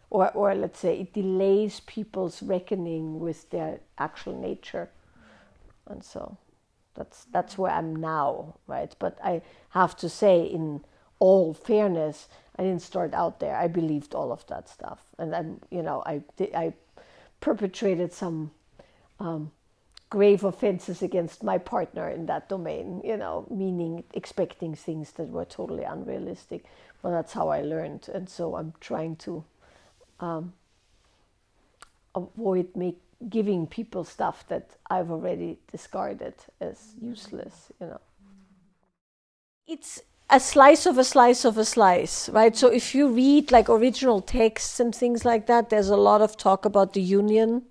or, 0.10 0.32
or 0.32 0.54
let's 0.54 0.80
say, 0.80 1.00
it 1.00 1.14
delays 1.14 1.80
people's 1.80 2.44
reckoning 2.44 3.20
with 3.20 3.50
their 3.50 3.80
actual 3.98 4.40
nature. 4.40 4.90
And 5.88 6.04
so 6.04 6.38
that's, 6.96 7.26
that's 7.26 7.58
where 7.58 7.72
I'm 7.72 7.96
now, 7.96 8.56
right? 8.68 8.96
But 9.00 9.18
I 9.24 9.42
have 9.70 9.96
to 9.98 10.10
say, 10.10 10.44
in 10.44 10.82
all 11.20 11.54
fairness, 11.54 12.28
I 12.58 12.64
didn't 12.64 12.82
start 12.82 13.14
out 13.14 13.40
there. 13.40 13.56
I 13.56 13.68
believed 13.68 14.16
all 14.16 14.32
of 14.32 14.46
that 14.48 14.70
stuff. 14.70 15.02
And 15.18 15.32
then, 15.32 15.60
you 15.70 15.82
know, 15.84 16.04
I, 16.06 16.24
I 16.56 16.74
perpetrated 17.42 18.14
some 18.14 18.52
um, 19.20 19.52
grave 20.10 20.44
offenses 20.44 21.02
against 21.02 21.44
my 21.44 21.58
partner 21.58 22.10
in 22.10 22.26
that 22.28 22.48
domain, 22.48 23.02
you 23.04 23.18
know, 23.18 23.46
meaning 23.50 24.04
expecting 24.14 24.76
things 24.76 25.12
that 25.14 25.30
were 25.30 25.46
totally 25.46 25.84
unrealistic. 25.84 26.66
Well, 27.02 27.12
that's 27.14 27.34
how 27.34 27.50
I 27.50 27.62
learned. 27.62 28.10
And 28.14 28.30
so 28.30 28.56
I'm 28.56 28.74
trying 28.80 29.18
to 29.18 29.44
um, 30.20 30.54
avoid 32.16 32.76
make, 32.76 33.00
giving 33.30 33.68
people 33.68 34.04
stuff 34.04 34.48
that 34.48 34.70
I've 34.90 35.12
already 35.12 35.58
discarded 35.72 36.36
as 36.62 36.94
useless, 37.02 37.72
you 37.80 37.88
know. 37.88 38.02
It's 39.68 40.02
a 40.30 40.40
slice 40.40 40.86
of 40.86 40.98
a 40.98 41.04
slice 41.04 41.46
of 41.46 41.58
a 41.58 41.66
slice, 41.66 42.30
right? 42.30 42.56
So 42.56 42.68
if 42.68 42.94
you 42.94 43.08
read 43.08 43.52
like 43.52 43.70
original 43.70 44.22
texts 44.22 44.80
and 44.80 44.94
things 44.94 45.26
like 45.26 45.48
that, 45.48 45.70
there's 45.70 45.90
a 45.90 45.98
lot 45.98 46.22
of 46.22 46.38
talk 46.38 46.66
about 46.66 46.94
the 46.94 47.02
union 47.02 47.64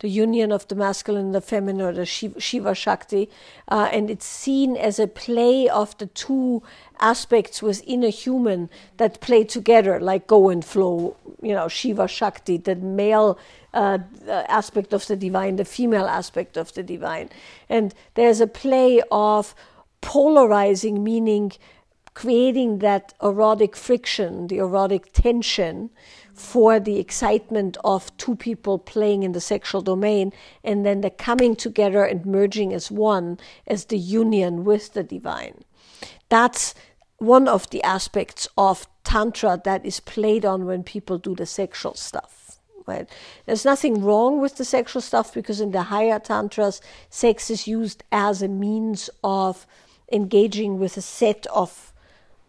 the 0.00 0.08
union 0.08 0.52
of 0.52 0.66
the 0.68 0.74
masculine 0.74 1.26
and 1.26 1.34
the 1.34 1.40
feminine, 1.40 1.80
or 1.80 1.92
the 1.92 2.06
Shiva 2.06 2.74
Shakti, 2.74 3.28
uh, 3.68 3.88
and 3.92 4.10
it's 4.10 4.26
seen 4.26 4.76
as 4.76 4.98
a 4.98 5.06
play 5.06 5.68
of 5.68 5.96
the 5.98 6.06
two 6.06 6.62
aspects 7.00 7.62
within 7.62 8.04
a 8.04 8.08
human 8.08 8.70
that 8.96 9.20
play 9.20 9.44
together, 9.44 10.00
like 10.00 10.26
go 10.26 10.48
and 10.48 10.64
flow. 10.64 11.16
You 11.40 11.54
know, 11.54 11.68
Shiva 11.68 12.08
Shakti, 12.08 12.56
the 12.56 12.76
male 12.76 13.38
uh, 13.72 13.98
aspect 14.28 14.92
of 14.92 15.06
the 15.06 15.16
divine, 15.16 15.56
the 15.56 15.64
female 15.64 16.06
aspect 16.06 16.56
of 16.56 16.72
the 16.74 16.82
divine, 16.82 17.30
and 17.68 17.94
there's 18.14 18.40
a 18.40 18.46
play 18.46 19.00
of 19.10 19.54
polarizing, 20.00 21.02
meaning 21.02 21.52
creating 22.14 22.78
that 22.78 23.14
erotic 23.22 23.76
friction, 23.76 24.48
the 24.48 24.58
erotic 24.58 25.12
tension 25.12 25.88
for 26.34 26.80
the 26.80 26.98
excitement 26.98 27.76
of 27.84 28.16
two 28.16 28.34
people 28.34 28.76
playing 28.76 29.22
in 29.22 29.32
the 29.32 29.40
sexual 29.40 29.80
domain 29.80 30.32
and 30.64 30.84
then 30.84 31.00
the 31.00 31.10
coming 31.10 31.54
together 31.54 32.04
and 32.04 32.26
merging 32.26 32.72
as 32.72 32.90
one 32.90 33.38
as 33.68 33.84
the 33.84 33.98
union 33.98 34.64
with 34.64 34.94
the 34.94 35.02
divine. 35.04 35.62
That's 36.28 36.74
one 37.18 37.48
of 37.48 37.68
the 37.70 37.82
aspects 37.82 38.48
of 38.56 38.86
tantra 39.04 39.60
that 39.64 39.84
is 39.84 40.00
played 40.00 40.44
on 40.44 40.64
when 40.64 40.82
people 40.82 41.18
do 41.18 41.34
the 41.34 41.46
sexual 41.46 41.94
stuff. 41.94 42.58
Right? 42.86 43.08
There's 43.44 43.66
nothing 43.66 44.02
wrong 44.02 44.40
with 44.40 44.56
the 44.56 44.64
sexual 44.64 45.02
stuff 45.02 45.34
because 45.34 45.60
in 45.60 45.72
the 45.72 45.82
higher 45.82 46.18
tantras, 46.18 46.80
sex 47.10 47.50
is 47.50 47.66
used 47.66 48.02
as 48.10 48.40
a 48.40 48.48
means 48.48 49.10
of 49.22 49.66
engaging 50.10 50.78
with 50.78 50.96
a 50.96 51.02
set 51.02 51.46
of 51.48 51.92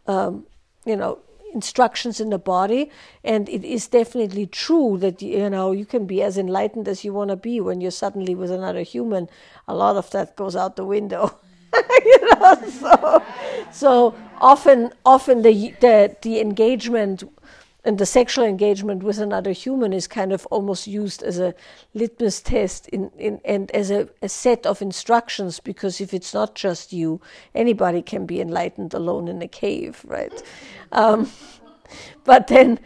um, 0.07 0.45
you 0.85 0.95
know, 0.95 1.19
instructions 1.53 2.19
in 2.19 2.29
the 2.29 2.39
body 2.39 2.91
and 3.23 3.49
it 3.49 3.63
is 3.63 3.87
definitely 3.87 4.45
true 4.45 4.97
that 4.99 5.19
you 5.21 5.49
know 5.49 5.71
you 5.71 5.85
can 5.85 6.05
be 6.05 6.21
as 6.21 6.37
enlightened 6.37 6.87
as 6.87 7.03
you 7.03 7.11
want 7.11 7.29
to 7.29 7.35
be 7.35 7.59
when 7.59 7.81
you're 7.81 7.89
suddenly 7.89 8.35
with 8.35 8.51
another 8.51 8.83
human 8.83 9.27
a 9.67 9.73
lot 9.73 9.95
of 9.95 10.11
that 10.11 10.35
goes 10.35 10.55
out 10.55 10.75
the 10.75 10.85
window 10.85 11.39
you 12.05 12.35
know 12.35 12.55
so 12.69 13.23
so 13.71 14.15
often 14.41 14.91
often 15.05 15.41
the 15.41 15.73
the 15.79 16.15
the 16.21 16.39
engagement 16.39 17.23
and 17.85 17.97
the 17.97 18.05
sexual 18.05 18.43
engagement 18.43 19.03
with 19.03 19.19
another 19.19 19.51
human 19.51 19.93
is 19.93 20.05
kind 20.05 20.33
of 20.33 20.45
almost 20.47 20.85
used 20.85 21.23
as 21.23 21.39
a 21.39 21.55
litmus 21.93 22.41
test 22.41 22.87
in, 22.89 23.09
in 23.17 23.39
and 23.45 23.71
as 23.71 23.89
a, 23.89 24.09
a 24.21 24.27
set 24.27 24.65
of 24.65 24.81
instructions 24.81 25.59
because 25.59 26.01
if 26.01 26.13
it's 26.13 26.33
not 26.33 26.55
just 26.55 26.91
you 26.91 27.21
anybody 27.55 28.01
can 28.01 28.25
be 28.25 28.41
enlightened 28.41 28.93
alone 28.93 29.27
in 29.27 29.41
a 29.41 29.47
cave 29.47 30.03
right? 30.05 30.43
Um, 30.91 31.31
but 32.23 32.47
then 32.47 32.79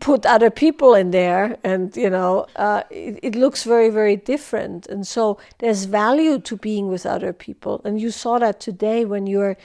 put 0.00 0.24
other 0.24 0.50
people 0.50 0.94
in 0.94 1.10
there 1.10 1.56
and 1.64 1.96
you 1.96 2.08
know 2.08 2.46
uh, 2.56 2.82
it, 2.90 3.18
it, 3.22 3.34
looks 3.34 3.64
very 3.64 3.90
very 3.90 4.16
different. 4.16 4.86
And 4.86 5.06
so 5.06 5.38
there's 5.58 5.84
value 5.84 6.38
to 6.40 6.56
being 6.56 6.88
with 6.88 7.04
other 7.04 7.32
people. 7.32 7.80
And 7.84 8.00
you 8.00 8.10
saw 8.10 8.38
that 8.38 8.60
today 8.60 9.04
when 9.04 9.26
you're 9.26 9.56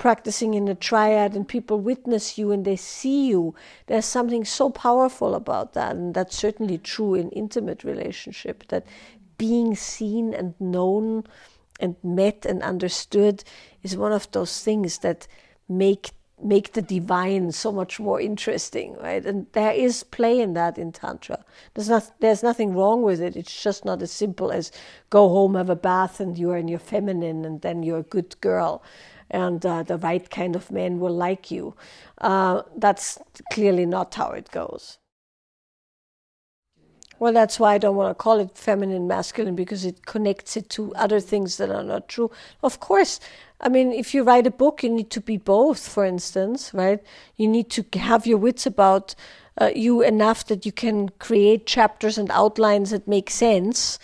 practicing 0.00 0.54
in 0.54 0.66
a 0.66 0.74
triad 0.74 1.36
and 1.36 1.46
people 1.46 1.78
witness 1.78 2.38
you 2.38 2.50
and 2.52 2.64
they 2.64 2.74
see 2.74 3.28
you. 3.28 3.54
There's 3.86 4.06
something 4.06 4.46
so 4.46 4.70
powerful 4.70 5.34
about 5.34 5.74
that. 5.74 5.94
And 5.94 6.14
that's 6.14 6.34
certainly 6.34 6.78
true 6.78 7.14
in 7.14 7.28
intimate 7.32 7.84
relationship 7.84 8.66
that 8.68 8.86
being 9.36 9.74
seen 9.74 10.32
and 10.32 10.54
known 10.58 11.24
and 11.78 11.96
met 12.02 12.46
and 12.46 12.62
understood 12.62 13.44
is 13.82 13.94
one 13.94 14.12
of 14.12 14.30
those 14.32 14.62
things 14.62 14.98
that 14.98 15.28
make 15.68 16.12
make 16.42 16.72
the 16.72 16.82
divine 16.82 17.52
so 17.52 17.70
much 17.72 18.00
more 18.00 18.20
interesting 18.20 18.96
right 18.96 19.24
and 19.26 19.46
there 19.52 19.72
is 19.72 20.02
play 20.04 20.40
in 20.40 20.54
that 20.54 20.78
in 20.78 20.92
tantra 20.92 21.44
there's 21.74 21.88
not 21.88 22.10
there's 22.20 22.42
nothing 22.42 22.74
wrong 22.74 23.02
with 23.02 23.20
it 23.20 23.36
it's 23.36 23.62
just 23.62 23.84
not 23.84 24.02
as 24.02 24.10
simple 24.10 24.50
as 24.50 24.72
go 25.10 25.28
home 25.28 25.54
have 25.54 25.70
a 25.70 25.76
bath 25.76 26.20
and 26.20 26.38
you're 26.38 26.56
in 26.56 26.68
your 26.68 26.78
feminine 26.78 27.44
and 27.44 27.60
then 27.62 27.82
you're 27.82 27.98
a 27.98 28.02
good 28.02 28.40
girl 28.40 28.82
and 29.30 29.64
uh, 29.64 29.82
the 29.82 29.96
right 29.98 30.28
kind 30.28 30.56
of 30.56 30.70
man 30.70 30.98
will 30.98 31.14
like 31.14 31.50
you. 31.50 31.74
Uh, 32.18 32.62
that's 32.76 33.18
clearly 33.52 33.86
not 33.86 34.14
how 34.14 34.30
it 34.30 34.50
goes. 34.50 34.98
Well, 37.20 37.34
that's 37.34 37.60
why 37.60 37.74
I 37.74 37.78
don't 37.78 37.96
want 37.96 38.10
to 38.10 38.14
call 38.14 38.40
it 38.40 38.56
feminine, 38.56 39.06
masculine, 39.06 39.54
because 39.54 39.84
it 39.84 40.06
connects 40.06 40.56
it 40.56 40.70
to 40.70 40.94
other 40.94 41.20
things 41.20 41.58
that 41.58 41.70
are 41.70 41.82
not 41.84 42.08
true. 42.08 42.30
Of 42.62 42.80
course, 42.80 43.20
I 43.60 43.68
mean, 43.68 43.92
if 43.92 44.14
you 44.14 44.22
write 44.22 44.46
a 44.46 44.50
book, 44.50 44.82
you 44.82 44.88
need 44.88 45.10
to 45.10 45.20
be 45.20 45.36
both, 45.36 45.86
for 45.86 46.06
instance, 46.06 46.72
right? 46.72 46.98
You 47.36 47.46
need 47.46 47.68
to 47.72 47.84
have 47.98 48.26
your 48.26 48.38
wits 48.38 48.64
about 48.64 49.14
uh, 49.60 49.70
you 49.76 50.00
enough 50.00 50.46
that 50.46 50.64
you 50.64 50.72
can 50.72 51.10
create 51.18 51.66
chapters 51.66 52.16
and 52.16 52.30
outlines 52.30 52.88
that 52.88 53.06
make 53.06 53.28
sense. 53.28 53.98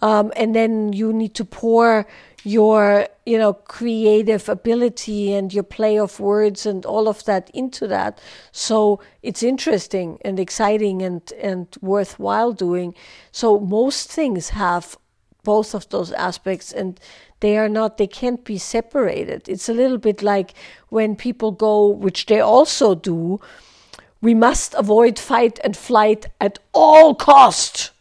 Um, 0.00 0.30
and 0.36 0.54
then 0.54 0.92
you 0.92 1.10
need 1.10 1.34
to 1.36 1.46
pour 1.46 2.06
your 2.48 3.06
you 3.26 3.36
know 3.36 3.52
creative 3.52 4.48
ability 4.48 5.34
and 5.34 5.52
your 5.52 5.62
play 5.62 5.98
of 5.98 6.18
words 6.18 6.64
and 6.64 6.86
all 6.86 7.06
of 7.06 7.22
that 7.24 7.50
into 7.52 7.86
that. 7.86 8.20
So 8.52 9.00
it's 9.22 9.42
interesting 9.42 10.18
and 10.24 10.40
exciting 10.40 11.02
and 11.02 11.30
and 11.32 11.66
worthwhile 11.82 12.52
doing. 12.52 12.94
So 13.32 13.60
most 13.60 14.10
things 14.10 14.50
have 14.50 14.96
both 15.44 15.74
of 15.74 15.88
those 15.90 16.10
aspects 16.12 16.72
and 16.72 16.98
they 17.40 17.58
are 17.58 17.68
not 17.68 17.98
they 17.98 18.06
can't 18.06 18.44
be 18.44 18.56
separated. 18.56 19.46
It's 19.46 19.68
a 19.68 19.74
little 19.74 19.98
bit 19.98 20.22
like 20.22 20.54
when 20.88 21.16
people 21.16 21.52
go 21.52 21.88
which 21.88 22.26
they 22.26 22.40
also 22.40 22.94
do 22.94 23.40
we 24.20 24.34
must 24.34 24.74
avoid 24.74 25.18
fight 25.18 25.60
and 25.62 25.76
flight 25.76 26.26
at 26.40 26.58
all 26.72 27.14
cost 27.14 27.92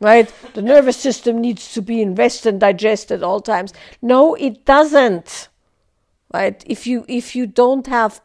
right? 0.00 0.32
The 0.54 0.62
nervous 0.62 0.96
system 0.96 1.40
needs 1.40 1.72
to 1.74 1.82
be 1.82 2.00
in 2.02 2.14
rest 2.14 2.46
and 2.46 2.60
digest 2.60 3.10
at 3.10 3.22
all 3.22 3.40
times. 3.40 3.72
No, 4.00 4.34
it 4.34 4.64
doesn't. 4.64 5.48
Right? 6.32 6.62
If 6.66 6.86
you 6.86 7.04
if 7.08 7.34
you 7.34 7.46
don't 7.46 7.86
have 7.86 8.20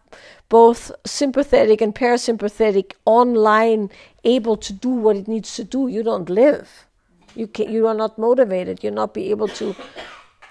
both 0.50 0.92
sympathetic 1.06 1.82
and 1.82 1.96
parasympathetic 1.96 2.94
online 3.06 3.90
able 4.24 4.58
to 4.58 4.74
do 4.74 4.90
what 4.90 5.16
it 5.16 5.28
needs 5.28 5.56
to 5.56 5.64
do, 5.64 5.88
you 5.88 6.04
don't 6.04 6.30
live. 6.30 6.86
You 7.34 7.48
can 7.48 7.72
you 7.72 7.88
are 7.88 7.96
not 7.96 8.18
motivated. 8.18 8.84
You're 8.84 8.92
not 8.92 9.14
be 9.14 9.30
able 9.32 9.48
to 9.48 9.76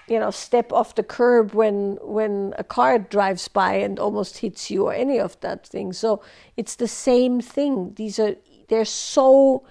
you 0.07 0.19
know 0.19 0.31
step 0.31 0.73
off 0.73 0.95
the 0.95 1.03
curb 1.03 1.53
when 1.53 1.97
when 2.01 2.53
a 2.57 2.63
car 2.63 2.99
drives 2.99 3.47
by 3.47 3.75
and 3.75 3.99
almost 3.99 4.39
hits 4.39 4.69
you 4.69 4.87
or 4.87 4.93
any 4.93 5.19
of 5.19 5.39
that 5.39 5.65
thing 5.65 5.93
so 5.93 6.21
it's 6.57 6.75
the 6.75 6.87
same 6.87 7.39
thing 7.39 7.93
these 7.95 8.19
are 8.19 8.35
they're 8.67 8.85
so 8.85 9.63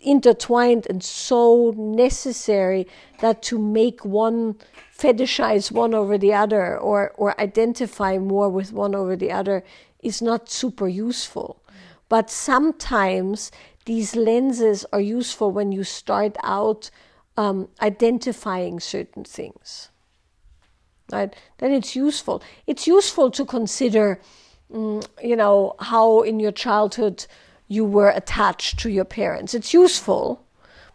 intertwined 0.00 0.86
and 0.88 1.02
so 1.02 1.74
necessary 1.76 2.86
that 3.20 3.42
to 3.42 3.58
make 3.58 4.04
one 4.04 4.56
fetishize 4.96 5.70
one 5.70 5.94
over 5.94 6.18
the 6.18 6.32
other 6.32 6.78
or, 6.78 7.10
or 7.16 7.40
identify 7.40 8.18
more 8.18 8.48
with 8.48 8.72
one 8.72 8.94
over 8.94 9.16
the 9.16 9.32
other 9.32 9.64
is 10.02 10.20
not 10.20 10.50
super 10.50 10.88
useful. 10.88 11.62
But 12.08 12.30
sometimes 12.30 13.50
these 13.84 14.16
lenses 14.16 14.84
are 14.92 15.00
useful 15.00 15.50
when 15.50 15.72
you 15.72 15.84
start 15.84 16.36
out 16.42 16.90
um, 17.36 17.68
identifying 17.80 18.80
certain 18.80 19.24
things. 19.24 19.90
Right? 21.10 21.34
Then 21.58 21.72
it's 21.72 21.96
useful. 21.96 22.42
It's 22.66 22.86
useful 22.86 23.30
to 23.32 23.44
consider, 23.44 24.20
um, 24.72 25.00
you 25.22 25.36
know, 25.36 25.74
how 25.80 26.20
in 26.20 26.40
your 26.40 26.52
childhood 26.52 27.26
you 27.70 27.84
were 27.84 28.08
attached 28.08 28.80
to 28.80 28.90
your 28.90 29.04
parents. 29.04 29.54
It's 29.54 29.72
useful, 29.72 30.44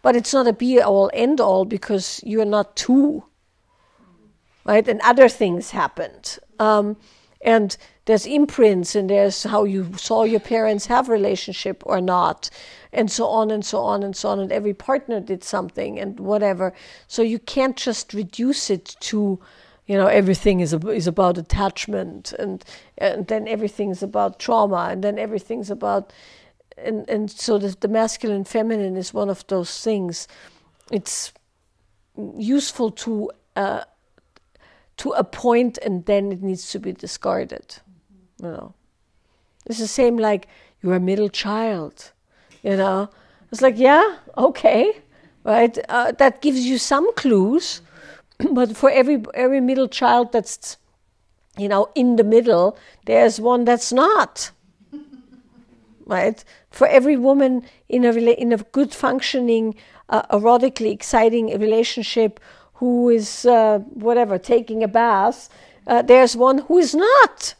but 0.02 0.14
it's 0.14 0.34
not 0.34 0.46
a 0.46 0.52
be 0.52 0.78
all 0.78 1.10
end 1.14 1.40
all 1.40 1.64
because 1.64 2.20
you're 2.22 2.44
not 2.44 2.76
two, 2.76 3.24
right? 4.66 4.86
And 4.86 5.00
other 5.00 5.26
things 5.30 5.70
happened. 5.70 6.38
Um, 6.58 6.98
and 7.40 7.78
there's 8.04 8.26
imprints 8.26 8.94
and 8.94 9.08
there's 9.08 9.44
how 9.44 9.64
you 9.64 9.90
saw 9.96 10.24
your 10.24 10.40
parents 10.40 10.84
have 10.86 11.08
relationship 11.08 11.82
or 11.86 11.98
not 11.98 12.50
and 12.92 13.10
so 13.10 13.26
on 13.26 13.50
and 13.50 13.64
so 13.64 13.78
on 13.78 14.02
and 14.02 14.14
so 14.14 14.28
on 14.28 14.38
and 14.38 14.52
every 14.52 14.74
partner 14.74 15.18
did 15.18 15.42
something 15.42 15.98
and 15.98 16.20
whatever 16.20 16.74
so 17.08 17.22
you 17.22 17.38
can't 17.38 17.76
just 17.76 18.12
reduce 18.12 18.70
it 18.70 18.96
to 19.00 19.40
you 19.86 19.96
know 19.96 20.06
everything 20.06 20.60
is 20.60 20.72
is 20.72 21.06
about 21.06 21.38
attachment 21.38 22.32
and 22.38 22.64
and 22.98 23.26
then 23.26 23.46
everything's 23.48 24.02
about 24.02 24.38
trauma 24.38 24.88
and 24.90 25.02
then 25.02 25.18
everything's 25.18 25.70
about 25.70 26.12
and 26.78 27.08
and 27.08 27.30
so 27.30 27.58
the, 27.58 27.76
the 27.80 27.88
masculine 27.88 28.44
feminine 28.44 28.96
is 28.96 29.14
one 29.14 29.30
of 29.30 29.46
those 29.46 29.82
things. 29.82 30.28
It's 30.90 31.32
useful 32.36 32.90
to 32.90 33.30
uh, 33.56 33.84
to 34.98 35.10
a 35.12 35.24
point 35.24 35.78
and 35.78 36.04
then 36.06 36.32
it 36.32 36.42
needs 36.42 36.70
to 36.70 36.78
be 36.78 36.92
discarded 36.92 37.68
mm-hmm. 37.68 38.46
you 38.46 38.52
know. 38.52 38.74
It's 39.66 39.78
the 39.78 39.88
same 39.88 40.16
like 40.16 40.48
you're 40.82 40.94
a 40.94 41.00
middle 41.00 41.28
child 41.28 42.12
you 42.62 42.76
know. 42.76 43.10
It's 43.50 43.62
like 43.62 43.78
yeah 43.78 44.18
okay 44.36 44.92
right? 45.44 45.78
Uh, 45.88 46.10
that 46.12 46.42
gives 46.42 46.60
you 46.60 46.76
some 46.76 47.12
clues 47.14 47.80
but 48.52 48.76
for 48.76 48.90
every 48.90 49.22
every 49.34 49.60
middle 49.60 49.88
child 49.88 50.32
that's 50.32 50.76
you 51.56 51.68
know 51.68 51.88
in 51.94 52.16
the 52.16 52.24
middle 52.24 52.76
there's 53.06 53.40
one 53.40 53.64
that's 53.64 53.92
not 53.92 54.50
right? 56.06 56.42
For 56.70 56.86
every 56.86 57.16
woman 57.16 57.64
in 57.88 58.04
a 58.04 58.12
in 58.12 58.52
a 58.52 58.58
good 58.58 58.94
functioning, 58.94 59.74
uh, 60.08 60.22
erotically 60.30 60.92
exciting 60.92 61.46
relationship 61.58 62.40
who 62.74 63.08
is 63.08 63.44
uh, 63.44 63.78
whatever 63.78 64.38
taking 64.38 64.82
a 64.82 64.88
bath, 64.88 65.48
uh, 65.86 66.02
there's 66.02 66.36
one 66.36 66.58
who 66.58 66.78
is 66.78 66.94
not, 66.94 67.54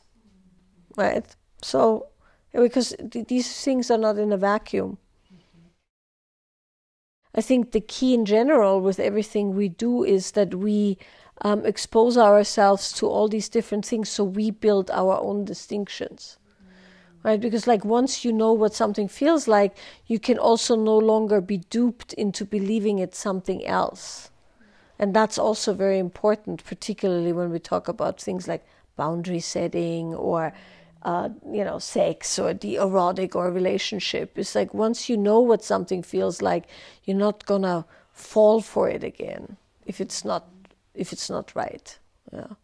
right? 0.97 1.26
So 1.62 2.07
because 2.53 2.94
th- 3.11 3.26
these 3.26 3.64
things 3.64 3.90
are 3.90 3.99
not 3.99 4.18
in 4.18 4.32
a 4.32 4.36
vacuum. 4.36 4.99
I 7.34 7.42
think 7.42 7.72
the 7.72 7.80
key 7.80 8.14
in 8.14 8.24
general 8.24 8.80
with 8.80 8.99
everything 8.99 9.55
we 9.55 9.68
do 9.68 10.03
is 10.03 10.30
that 10.32 10.55
we 10.55 10.97
um, 11.42 11.66
expose 11.66 12.16
ourselves 12.16 12.92
to 12.94 13.07
all 13.07 13.28
these 13.28 13.51
different 13.51 13.84
things 13.84 14.09
so 14.09 14.24
we 14.24 14.51
build 14.51 14.90
our 14.90 15.20
own 15.20 15.44
distinctions 15.44 16.38
right? 17.27 17.41
Because 17.41 17.66
like 17.66 17.85
once 17.85 18.24
you 18.24 18.33
know 18.33 18.53
what 18.53 18.72
something 18.72 19.09
feels 19.09 19.49
like, 19.49 19.77
you 20.07 20.20
can 20.20 20.39
also 20.39 20.77
no 20.77 20.97
longer 20.97 21.41
be 21.41 21.59
duped 21.59 22.12
into 22.12 22.45
believing 22.45 23.01
it's 23.01 23.18
something 23.18 23.66
else. 23.66 24.31
And 24.97 25.12
that's 25.12 25.37
also 25.37 25.74
very 25.74 25.99
important, 25.99 26.64
particularly 26.64 27.33
when 27.33 27.51
we 27.51 27.59
talk 27.59 27.89
about 27.89 28.20
things 28.20 28.47
like 28.47 28.64
boundary 28.95 29.41
setting 29.41 30.14
or 30.14 30.53
uh, 31.03 31.29
you 31.53 31.64
know, 31.64 31.81
sex 31.81 32.39
or 32.39 32.55
the 32.55 32.77
erotic 32.77 33.35
or 33.35 33.51
relationship. 33.51 34.39
It's 34.39 34.55
like 34.55 34.72
once 34.72 35.09
you 35.09 35.16
know 35.16 35.41
what 35.41 35.64
something 35.64 36.05
feels 36.05 36.41
like, 36.41 36.68
you're 37.05 37.16
not 37.16 37.45
gonna 37.45 37.87
fall 38.12 38.61
for 38.61 38.89
it 38.89 39.03
again 39.03 39.57
if 39.85 40.01
it's 40.01 40.24
not 40.24 40.49
if 40.95 41.12
it's 41.12 41.29
not 41.29 41.55
right. 41.57 41.99
Yeah, 42.33 42.55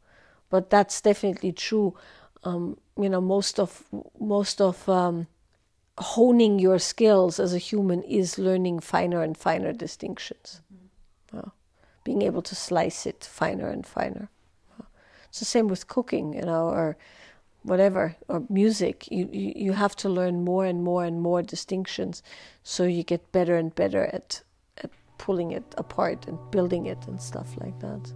but 0.50 0.70
that's 0.70 1.00
definitely 1.00 1.50
true 1.50 1.96
um, 2.44 2.78
you 2.98 3.08
know 3.08 3.20
most 3.20 3.58
of 3.58 3.84
most 4.18 4.60
of 4.60 4.88
um, 4.88 5.26
honing 5.98 6.58
your 6.58 6.78
skills 6.78 7.38
as 7.38 7.52
a 7.54 7.58
human 7.58 8.02
is 8.02 8.38
learning 8.38 8.80
finer 8.80 9.22
and 9.22 9.36
finer 9.36 9.72
distinctions. 9.72 10.60
Mm-hmm. 11.34 11.48
being 12.04 12.22
able 12.22 12.42
to 12.42 12.54
slice 12.54 13.06
it 13.06 13.24
finer 13.24 13.68
and 13.68 13.86
finer. 13.86 14.28
It's 15.32 15.38
the 15.38 15.46
same 15.46 15.68
with 15.68 15.86
cooking, 15.88 16.34
you 16.34 16.42
know, 16.42 16.68
or 16.68 16.98
whatever, 17.62 18.16
or 18.28 18.44
music. 18.50 19.10
You, 19.10 19.30
you, 19.32 19.52
you 19.56 19.72
have 19.72 19.96
to 19.96 20.10
learn 20.10 20.44
more 20.44 20.66
and 20.66 20.84
more 20.84 21.06
and 21.06 21.22
more 21.22 21.40
distinctions 21.40 22.22
so 22.62 22.84
you 22.84 23.02
get 23.02 23.32
better 23.32 23.56
and 23.56 23.74
better 23.74 24.04
at, 24.12 24.42
at 24.76 24.90
pulling 25.16 25.52
it 25.52 25.74
apart 25.78 26.26
and 26.26 26.38
building 26.50 26.84
it 26.84 26.98
and 27.06 27.18
stuff 27.18 27.56
like 27.56 27.80
that. 27.80 28.12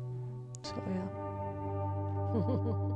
So, 0.62 0.74
yeah. 2.34 2.92